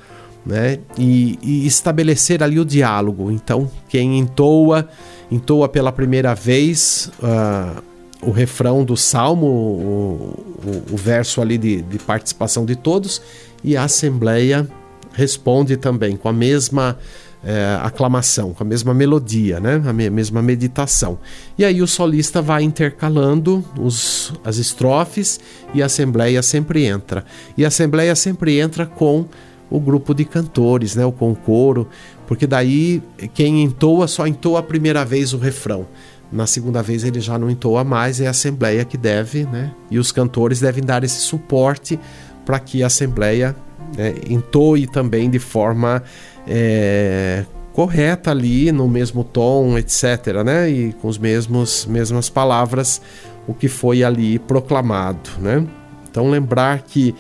né? 0.45 0.81
E, 0.99 1.39
e 1.41 1.65
estabelecer 1.65 2.43
ali 2.43 2.59
o 2.59 2.65
diálogo. 2.65 3.31
Então 3.31 3.71
quem 3.89 4.19
entoa, 4.19 4.89
entoa 5.31 5.69
pela 5.69 5.93
primeira 5.93 6.35
vez. 6.35 7.09
Uh, 7.23 7.96
o 8.27 8.33
refrão 8.33 8.85
do 8.85 8.97
salmo, 8.97 9.47
o, 9.47 10.45
o, 10.65 10.95
o 10.95 10.97
verso 10.97 11.41
ali 11.41 11.57
de, 11.57 11.81
de 11.83 11.99
participação 11.99 12.67
de 12.67 12.75
todos, 12.75 13.23
e 13.62 13.77
a 13.77 13.85
Assembleia 13.85 14.69
responde 15.12 15.77
também 15.77 16.17
com 16.17 16.29
a 16.29 16.33
mesma 16.33 16.99
é, 17.45 17.79
aclamação, 17.81 18.53
com 18.53 18.65
a 18.65 18.67
mesma 18.67 18.93
melodia, 18.93 19.61
né? 19.61 19.81
a 19.87 19.93
me 19.93 20.11
mesma 20.11 20.43
meditação. 20.43 21.19
E 21.57 21.65
aí 21.65 21.81
o 21.81 21.87
solista 21.87 22.43
vai 22.43 22.65
intercalando 22.65 23.65
os, 23.79 24.33
as 24.45 24.57
estrofes 24.57 25.39
e 25.73 25.81
a 25.81 25.87
Assembleia 25.87 26.43
sempre 26.43 26.85
entra. 26.85 27.25
E 27.57 27.65
a 27.65 27.69
Assembleia 27.69 28.15
sempre 28.17 28.59
entra 28.59 28.85
com 28.85 29.27
o 29.71 29.79
grupo 29.79 30.12
de 30.12 30.25
cantores, 30.25 30.97
né? 30.97 31.05
o 31.05 31.12
coro, 31.12 31.89
porque 32.27 32.47
daí 32.47 33.01
quem 33.35 33.62
entoa 33.62 34.09
só 34.09 34.27
entoa 34.27 34.59
a 34.61 34.62
primeira 34.62 35.05
vez 35.05 35.33
o 35.33 35.39
refrão. 35.39 35.87
Na 36.31 36.47
segunda 36.47 36.83
vez 36.83 37.05
ele 37.05 37.21
já 37.21 37.39
não 37.39 37.49
entoa 37.49 37.85
mais, 37.85 38.21
é 38.21 38.27
a 38.27 38.31
Assembleia 38.31 38.85
que 38.85 38.97
deve, 38.97 39.45
né? 39.45 39.73
E 39.91 39.99
os 39.99 40.11
cantores 40.11 40.61
devem 40.61 40.83
dar 40.83 41.05
esse 41.05 41.21
suporte 41.21 41.99
para 42.45 42.59
que 42.59 42.83
a 42.83 42.87
Assembleia 42.87 43.55
né, 43.97 44.15
entoe 44.29 44.87
também 44.87 45.31
de 45.31 45.39
forma 45.39 46.03
é, 46.47 47.45
correta 47.73 48.31
ali, 48.31 48.73
no 48.73 48.89
mesmo 48.89 49.23
tom, 49.23 49.79
etc., 49.79 50.43
né? 50.45 50.69
E 50.69 50.93
com 50.95 51.09
os 51.09 51.19
mesmos 51.19 51.87
mesmas 51.87 52.29
palavras, 52.29 53.01
o 53.47 53.55
que 53.55 53.69
foi 53.69 54.03
ali 54.03 54.39
proclamado, 54.39 55.31
né? 55.39 55.65
Então 56.11 56.31
lembrar 56.31 56.83
que 56.83 57.15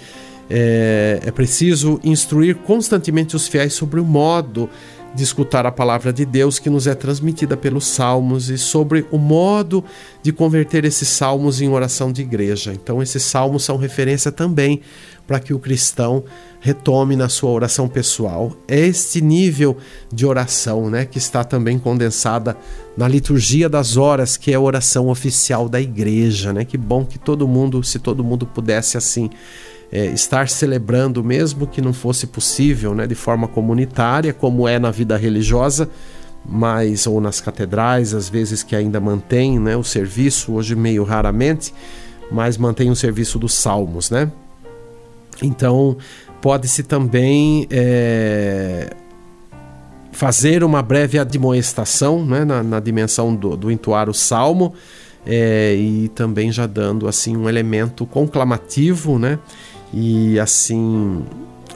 é, 0.48 1.20
é 1.24 1.30
preciso 1.30 2.00
instruir 2.02 2.56
constantemente 2.56 3.36
os 3.36 3.48
fiéis 3.48 3.74
sobre 3.74 4.00
o 4.00 4.04
modo 4.04 4.70
de 5.16 5.22
escutar 5.22 5.64
a 5.64 5.72
palavra 5.72 6.12
de 6.12 6.26
Deus 6.26 6.58
que 6.58 6.68
nos 6.68 6.86
é 6.86 6.94
transmitida 6.94 7.56
pelos 7.56 7.86
salmos 7.86 8.50
e 8.50 8.58
sobre 8.58 9.06
o 9.10 9.16
modo 9.16 9.82
de 10.22 10.30
converter 10.30 10.84
esses 10.84 11.08
salmos 11.08 11.62
em 11.62 11.70
oração 11.70 12.12
de 12.12 12.20
igreja. 12.20 12.74
Então, 12.74 13.02
esses 13.02 13.22
salmos 13.22 13.64
são 13.64 13.78
referência 13.78 14.30
também 14.30 14.82
para 15.26 15.40
que 15.40 15.54
o 15.54 15.58
cristão 15.58 16.22
retome 16.60 17.16
na 17.16 17.30
sua 17.30 17.50
oração 17.50 17.88
pessoal. 17.88 18.52
É 18.68 18.78
este 18.78 19.22
nível 19.22 19.78
de 20.12 20.26
oração, 20.26 20.90
né, 20.90 21.06
que 21.06 21.16
está 21.16 21.42
também 21.42 21.78
condensada 21.78 22.54
na 22.94 23.08
liturgia 23.08 23.70
das 23.70 23.96
horas, 23.96 24.36
que 24.36 24.52
é 24.52 24.54
a 24.54 24.60
oração 24.60 25.08
oficial 25.08 25.66
da 25.66 25.80
igreja, 25.80 26.52
né? 26.52 26.64
Que 26.64 26.76
bom 26.76 27.04
que 27.04 27.18
todo 27.18 27.48
mundo, 27.48 27.82
se 27.82 27.98
todo 27.98 28.22
mundo 28.22 28.46
pudesse 28.46 28.96
assim 28.98 29.30
é, 29.90 30.06
estar 30.06 30.48
celebrando, 30.48 31.22
mesmo 31.22 31.66
que 31.66 31.80
não 31.80 31.92
fosse 31.92 32.26
possível, 32.26 32.94
né, 32.94 33.06
de 33.06 33.14
forma 33.14 33.46
comunitária, 33.46 34.32
como 34.32 34.66
é 34.66 34.78
na 34.78 34.90
vida 34.90 35.16
religiosa, 35.16 35.88
mas 36.44 37.06
ou 37.06 37.20
nas 37.20 37.40
catedrais, 37.40 38.14
às 38.14 38.28
vezes 38.28 38.62
que 38.62 38.76
ainda 38.76 39.00
mantém 39.00 39.58
né, 39.58 39.76
o 39.76 39.84
serviço, 39.84 40.52
hoje 40.52 40.74
meio 40.74 41.04
raramente, 41.04 41.72
mas 42.30 42.56
mantém 42.56 42.90
o 42.90 42.96
serviço 42.96 43.38
dos 43.38 43.54
salmos, 43.54 44.10
né? 44.10 44.30
Então 45.42 45.96
pode-se 46.40 46.82
também 46.82 47.66
é, 47.70 48.94
fazer 50.12 50.64
uma 50.64 50.82
breve 50.82 51.18
admoestação 51.18 52.24
né, 52.24 52.44
na, 52.44 52.62
na 52.62 52.80
dimensão 52.80 53.34
do, 53.34 53.56
do 53.56 53.70
entoar 53.70 54.08
o 54.08 54.14
salmo 54.14 54.74
é, 55.26 55.74
e 55.74 56.08
também 56.08 56.52
já 56.52 56.66
dando 56.66 57.08
assim 57.08 57.36
um 57.36 57.48
elemento 57.48 58.06
conclamativo, 58.06 59.18
né? 59.18 59.38
E 59.96 60.38
assim 60.38 61.24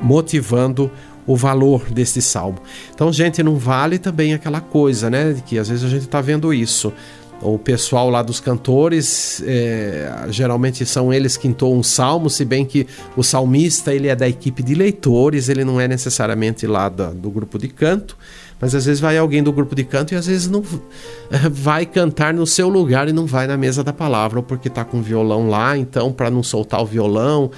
motivando 0.03 0.91
o 1.27 1.35
valor 1.35 1.89
desse 1.91 2.21
salmo. 2.21 2.59
Então, 2.95 3.11
gente, 3.11 3.43
não 3.43 3.57
vale 3.57 3.99
também 3.99 4.35
aquela 4.35 4.61
coisa, 4.61 5.09
né? 5.09 5.41
Que 5.47 5.59
às 5.59 5.71
vezes 5.71 5.85
a 5.85 5.89
gente 5.89 6.03
está 6.03 6.21
vendo 6.21 6.53
isso. 6.53 6.93
O 7.41 7.59
pessoal 7.59 8.11
lá 8.11 8.23
dos 8.23 8.39
cantores, 8.39 9.43
é, 9.47 10.27
geralmente 10.29 10.85
são 10.85 11.11
eles 11.11 11.39
que 11.39 11.49
entoam 11.49 11.79
um 11.79 11.83
salmo, 11.83 12.29
se 12.29 12.45
bem 12.45 12.67
que 12.67 12.87
o 13.17 13.23
salmista 13.23 13.95
ele 13.95 14.09
é 14.09 14.15
da 14.15 14.29
equipe 14.29 14.63
de 14.63 14.75
leitores, 14.75 15.49
ele 15.49 15.65
não 15.65 15.81
é 15.81 15.89
necessariamente 15.89 16.67
lá 16.67 16.91
da, 16.91 17.11
do 17.11 17.31
grupo 17.31 17.59
de 17.59 17.69
canto, 17.69 18.19
mas 18.61 18.75
às 18.75 18.85
vezes 18.85 19.01
vai 19.01 19.17
alguém 19.17 19.43
do 19.43 19.53
grupo 19.55 19.75
de 19.75 19.85
canto 19.85 20.13
e 20.13 20.17
às 20.19 20.27
vezes 20.27 20.49
não 20.49 20.63
vai 21.51 21.87
cantar 21.87 22.35
no 22.35 22.47
seu 22.47 22.69
lugar 22.69 23.09
e 23.09 23.13
não 23.13 23.25
vai 23.25 23.47
na 23.47 23.57
mesa 23.57 23.83
da 23.83 23.93
palavra, 23.93 24.41
ou 24.41 24.43
porque 24.43 24.69
está 24.69 24.85
com 24.85 24.99
o 24.99 25.03
violão 25.03 25.49
lá, 25.49 25.79
então 25.79 26.13
para 26.13 26.31
não 26.31 26.43
soltar 26.43 26.83
o 26.83 26.87
violão. 26.87 27.51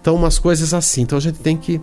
Então, 0.00 0.14
umas 0.14 0.38
coisas 0.38 0.72
assim. 0.72 1.02
Então 1.02 1.18
a 1.18 1.20
gente 1.20 1.38
tem 1.38 1.56
que 1.56 1.80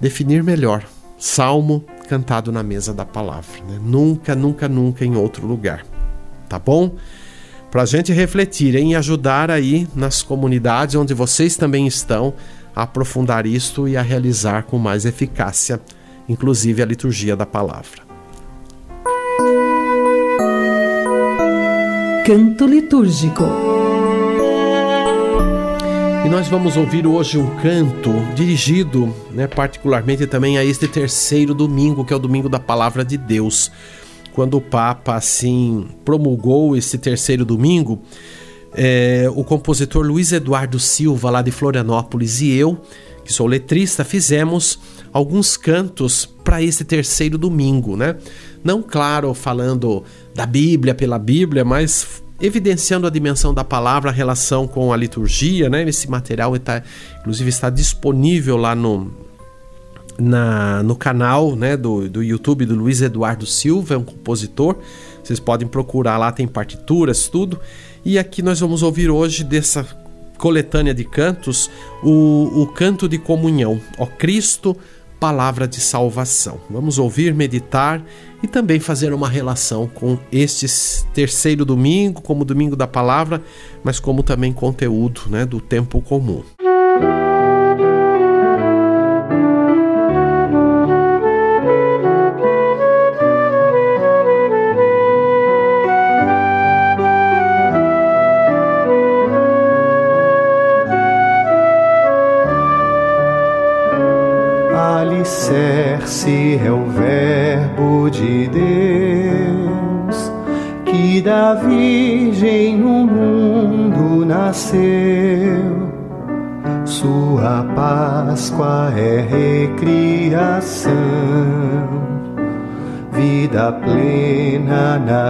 definir 0.00 0.42
melhor. 0.42 0.84
Salmo 1.18 1.84
cantado 2.08 2.52
na 2.52 2.62
mesa 2.62 2.94
da 2.94 3.04
palavra. 3.04 3.62
Né? 3.68 3.78
Nunca, 3.82 4.34
nunca, 4.34 4.68
nunca 4.68 5.04
em 5.04 5.16
outro 5.16 5.46
lugar. 5.46 5.84
Tá 6.48 6.58
bom? 6.58 6.92
Para 7.70 7.82
a 7.82 7.86
gente 7.86 8.12
refletir 8.12 8.74
em 8.76 8.94
ajudar 8.94 9.50
aí 9.50 9.86
nas 9.94 10.22
comunidades 10.22 10.94
onde 10.94 11.12
vocês 11.12 11.56
também 11.56 11.86
estão 11.86 12.32
a 12.74 12.82
aprofundar 12.82 13.44
isto 13.44 13.86
e 13.86 13.96
a 13.96 14.02
realizar 14.02 14.62
com 14.62 14.78
mais 14.78 15.04
eficácia, 15.04 15.80
inclusive 16.28 16.80
a 16.80 16.86
liturgia 16.86 17.36
da 17.36 17.44
palavra. 17.44 18.08
Canto 22.24 22.66
litúrgico. 22.66 23.87
E 26.24 26.28
nós 26.28 26.48
vamos 26.48 26.76
ouvir 26.76 27.06
hoje 27.06 27.38
um 27.38 27.56
canto 27.56 28.10
dirigido, 28.34 29.14
né, 29.30 29.46
particularmente 29.46 30.26
também 30.26 30.58
a 30.58 30.64
este 30.64 30.86
terceiro 30.86 31.54
domingo, 31.54 32.04
que 32.04 32.12
é 32.12 32.16
o 32.16 32.18
domingo 32.18 32.48
da 32.48 32.58
palavra 32.58 33.04
de 33.04 33.16
Deus. 33.16 33.70
Quando 34.32 34.56
o 34.56 34.60
Papa 34.60 35.14
assim 35.14 35.88
promulgou 36.04 36.76
esse 36.76 36.98
terceiro 36.98 37.44
domingo, 37.44 38.02
é, 38.74 39.26
o 39.34 39.42
compositor 39.42 40.04
Luiz 40.04 40.32
Eduardo 40.32 40.78
Silva, 40.78 41.30
lá 41.30 41.40
de 41.40 41.50
Florianópolis, 41.50 42.40
e 42.40 42.52
eu, 42.52 42.78
que 43.24 43.32
sou 43.32 43.46
letrista, 43.46 44.04
fizemos 44.04 44.78
alguns 45.12 45.56
cantos 45.56 46.26
para 46.26 46.62
esse 46.62 46.84
terceiro 46.84 47.38
domingo, 47.38 47.96
né? 47.96 48.16
Não, 48.62 48.82
claro, 48.82 49.32
falando 49.34 50.02
da 50.34 50.46
Bíblia 50.46 50.94
pela 50.94 51.18
Bíblia, 51.18 51.64
mas 51.64 52.22
evidenciando 52.40 53.06
a 53.06 53.10
dimensão 53.10 53.52
da 53.52 53.64
palavra, 53.64 54.10
a 54.10 54.12
relação 54.12 54.66
com 54.66 54.92
a 54.92 54.96
liturgia, 54.96 55.68
né? 55.68 55.82
Esse 55.88 56.08
material 56.08 56.54
está, 56.54 56.82
inclusive, 57.20 57.48
está 57.48 57.68
disponível 57.68 58.56
lá 58.56 58.74
no, 58.74 59.12
na, 60.18 60.82
no 60.82 60.96
canal 60.96 61.54
né, 61.56 61.76
do, 61.76 62.08
do 62.08 62.22
YouTube 62.22 62.66
do 62.66 62.74
Luiz 62.74 63.02
Eduardo 63.02 63.46
Silva, 63.46 63.94
é 63.94 63.98
um 63.98 64.04
compositor. 64.04 64.76
Vocês 65.22 65.40
podem 65.40 65.68
procurar 65.68 66.16
lá, 66.16 66.32
tem 66.32 66.46
partituras, 66.46 67.28
tudo. 67.28 67.60
E 68.04 68.18
aqui 68.18 68.40
nós 68.40 68.60
vamos 68.60 68.82
ouvir 68.82 69.10
hoje 69.10 69.44
dessa 69.44 69.86
coletânea 70.38 70.94
de 70.94 71.04
cantos 71.04 71.68
o, 72.02 72.62
o 72.62 72.66
canto 72.68 73.08
de 73.08 73.18
comunhão. 73.18 73.80
Ó 73.98 74.06
Cristo, 74.06 74.76
palavra 75.18 75.66
de 75.66 75.80
salvação. 75.80 76.60
Vamos 76.70 76.98
ouvir, 76.98 77.34
meditar 77.34 78.02
e 78.42 78.46
também 78.46 78.78
fazer 78.78 79.12
uma 79.12 79.28
relação 79.28 79.86
com 79.86 80.18
este 80.30 80.66
terceiro 81.12 81.64
domingo, 81.64 82.22
como 82.22 82.44
domingo 82.44 82.76
da 82.76 82.86
palavra, 82.86 83.42
mas 83.82 83.98
como 83.98 84.22
também 84.22 84.52
conteúdo 84.52 85.22
né, 85.28 85.44
do 85.44 85.60
tempo 85.60 86.00
comum. 86.00 86.42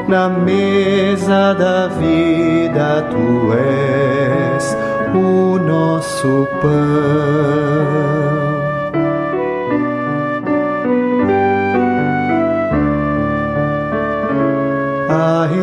na 0.06 0.28
mesa 0.28 1.54
da 1.54 1.86
vida 1.88 3.08
tu 3.10 3.52
és 3.52 4.76
o 5.14 5.58
nosso 5.58 6.46
pão. 6.60 8.23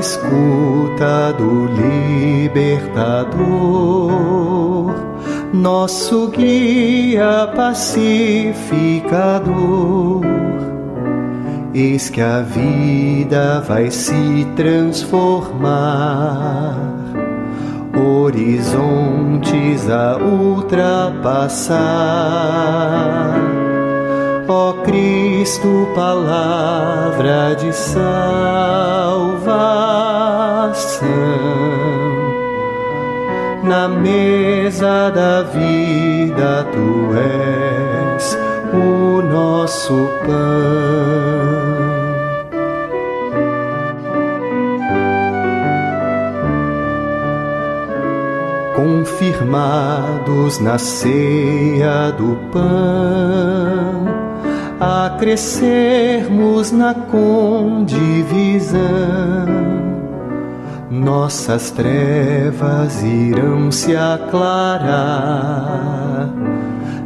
Escuta 0.02 1.32
do 1.38 1.68
libertador, 1.68 3.40
nosso 5.54 6.28
guia 6.28 7.48
pacificador 7.56 10.22
Eis 11.74 12.10
que 12.10 12.20
a 12.20 12.42
vida 12.42 13.62
vai 13.62 13.90
se 13.90 14.46
transformar, 14.58 16.76
horizontes 17.96 19.90
a 19.90 20.18
ultrapassar. 20.18 21.80
Ó 24.50 24.74
Cristo, 24.84 25.88
palavra 25.96 27.56
de 27.56 27.74
salvação, 27.74 29.42
na 33.64 33.88
mesa 33.88 35.10
da 35.10 35.44
vida 35.44 36.66
tu 36.72 37.14
és 37.16 38.38
o 38.74 39.22
nosso 39.22 40.10
pão. 40.26 41.72
confirmados 48.76 50.60
na 50.60 50.78
ceia 50.80 52.12
do 52.12 52.36
pão, 52.52 54.06
a 54.80 55.18
crescermos 55.20 56.72
na 56.72 56.94
condivisão 56.96 57.92
nossas 60.92 61.72
trevas 61.72 63.02
irão 63.02 63.72
se 63.72 63.96
aclarar 63.96 64.92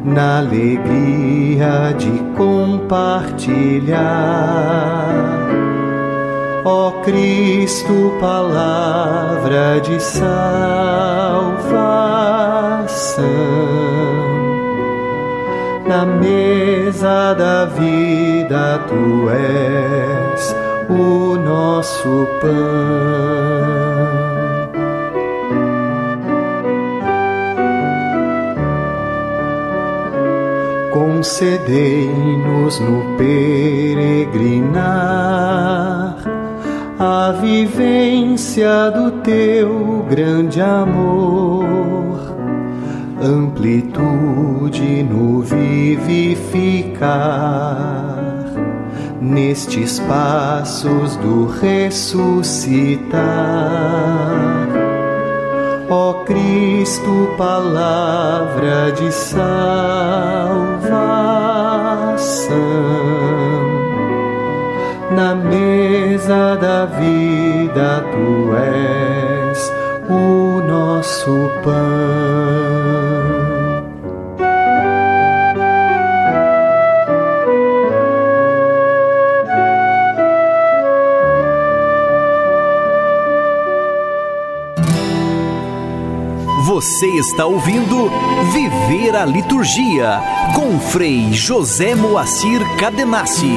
na 0.03 0.39
alegria 0.39 1.93
de 1.95 2.09
compartilhar. 2.35 3.45
Ó 6.65 6.91
Cristo, 7.03 8.11
palavra 8.19 9.79
de 9.81 10.01
salvação, 10.01 10.25
na 15.87 16.07
mesa 16.07 17.35
da 17.35 17.65
vida 17.65 18.79
tu 18.87 19.29
és 19.29 20.64
o 20.89 21.37
nosso 21.37 22.27
pão. 22.41 23.85
concedei-nos 31.25 32.79
no 32.79 33.17
peregrinar 33.17 34.85
a 36.99 37.31
vivência 37.41 38.91
do 38.91 39.11
teu 39.21 40.05
grande 40.09 40.61
amor, 40.61 42.35
amplitude 43.21 45.03
no 45.03 45.41
vivificar, 45.41 47.05
nestes 49.25 49.99
passos 50.01 51.15
do 51.17 51.47
ressuscitar 51.47 53.15
Ó 55.87 56.25
Cristo, 56.25 57.33
palavra 57.37 58.91
de 58.91 59.11
salvação, 59.11 59.45
na 65.11 65.35
mesa 65.35 66.55
da 66.55 66.85
vida 66.85 68.03
tu 68.11 68.55
és 68.55 69.71
o 70.09 70.61
nosso 70.61 71.51
pão. 71.63 72.74
Você 86.75 87.07
está 87.07 87.45
ouvindo 87.45 88.09
Viver 88.51 89.15
a 89.15 89.23
Liturgia 89.23 90.19
com 90.53 90.77
Frei 90.77 91.31
José 91.31 91.95
Moacir 91.95 92.59
Cadenassi. 92.77 93.55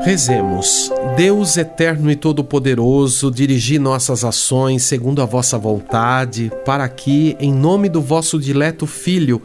Rezemos. 0.00 0.90
Deus 1.18 1.58
eterno 1.58 2.10
e 2.10 2.16
todo-poderoso, 2.16 3.30
dirigi 3.30 3.78
nossas 3.78 4.24
ações 4.24 4.84
segundo 4.84 5.20
a 5.20 5.26
vossa 5.26 5.58
vontade, 5.58 6.50
para 6.64 6.88
que, 6.88 7.36
em 7.38 7.52
nome 7.52 7.90
do 7.90 8.00
vosso 8.00 8.38
dileto 8.38 8.86
Filho, 8.86 9.42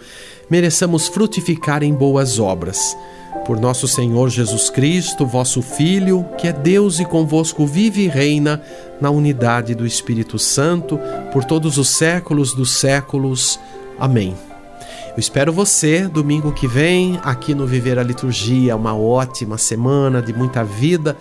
mereçamos 0.50 1.10
frutificar 1.10 1.84
em 1.84 1.94
boas 1.94 2.40
obras 2.40 2.96
por 3.46 3.60
nosso 3.60 3.88
Senhor 3.88 4.30
Jesus 4.30 4.70
Cristo, 4.70 5.26
vosso 5.26 5.62
Filho, 5.62 6.26
que 6.38 6.48
é 6.48 6.54
Deus 6.54 7.00
e 7.00 7.06
convosco 7.06 7.66
vive 7.66 8.04
e 8.04 8.08
reina 8.08 8.62
na 9.00 9.10
unidade 9.10 9.76
do 9.76 9.86
Espírito 9.86 10.40
Santo, 10.40 11.00
por 11.32 11.44
todos 11.44 11.78
os 11.78 11.90
séculos 11.90 12.54
dos 12.54 12.72
séculos. 12.72 13.60
Amém. 14.00 14.36
Eu 15.16 15.20
espero 15.20 15.54
você 15.54 16.08
domingo 16.08 16.52
que 16.52 16.68
vem 16.68 17.20
aqui 17.24 17.54
no 17.54 17.68
Viver 17.68 18.00
a 18.00 18.04
Liturgia, 18.04 18.76
uma 18.76 18.96
ótima 18.96 19.58
semana 19.58 20.22
de 20.22 20.34
muita 20.34 20.64
vida 20.64 21.16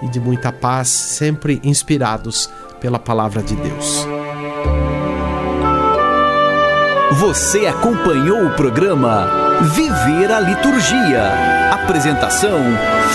e 0.00 0.08
de 0.08 0.18
muita 0.18 0.50
paz, 0.50 0.88
sempre 0.88 1.60
inspirados 1.62 2.48
pela 2.80 2.98
palavra 2.98 3.42
de 3.42 3.54
Deus. 3.54 4.06
Você 7.18 7.66
acompanhou 7.66 8.46
o 8.46 8.56
programa 8.56 9.30
Viver 9.74 10.32
a 10.32 10.40
Liturgia. 10.40 11.63
Apresentação: 11.74 12.60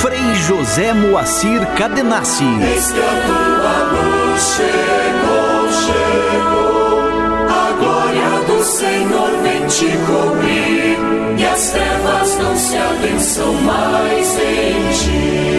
Frei 0.02 0.36
José 0.36 0.93
Moacir 0.93 1.65
Cadenassi. 1.78 2.43
Eis 2.43 2.91
a 2.91 3.84
luz 3.93 4.41
chegou, 4.58 5.72
chegou. 5.72 7.00
A 7.48 7.72
glória 7.80 8.43
do 8.45 8.63
Senhor 8.65 9.30
vem 9.41 9.65
te 9.65 9.98
cobrir. 10.06 10.98
E 11.38 11.45
as 11.45 11.69
trevas 11.69 12.38
não 12.38 12.58
se 12.58 12.78
abençam 12.78 13.54
mais 13.54 14.38
em 14.38 14.91
ti. 14.91 15.59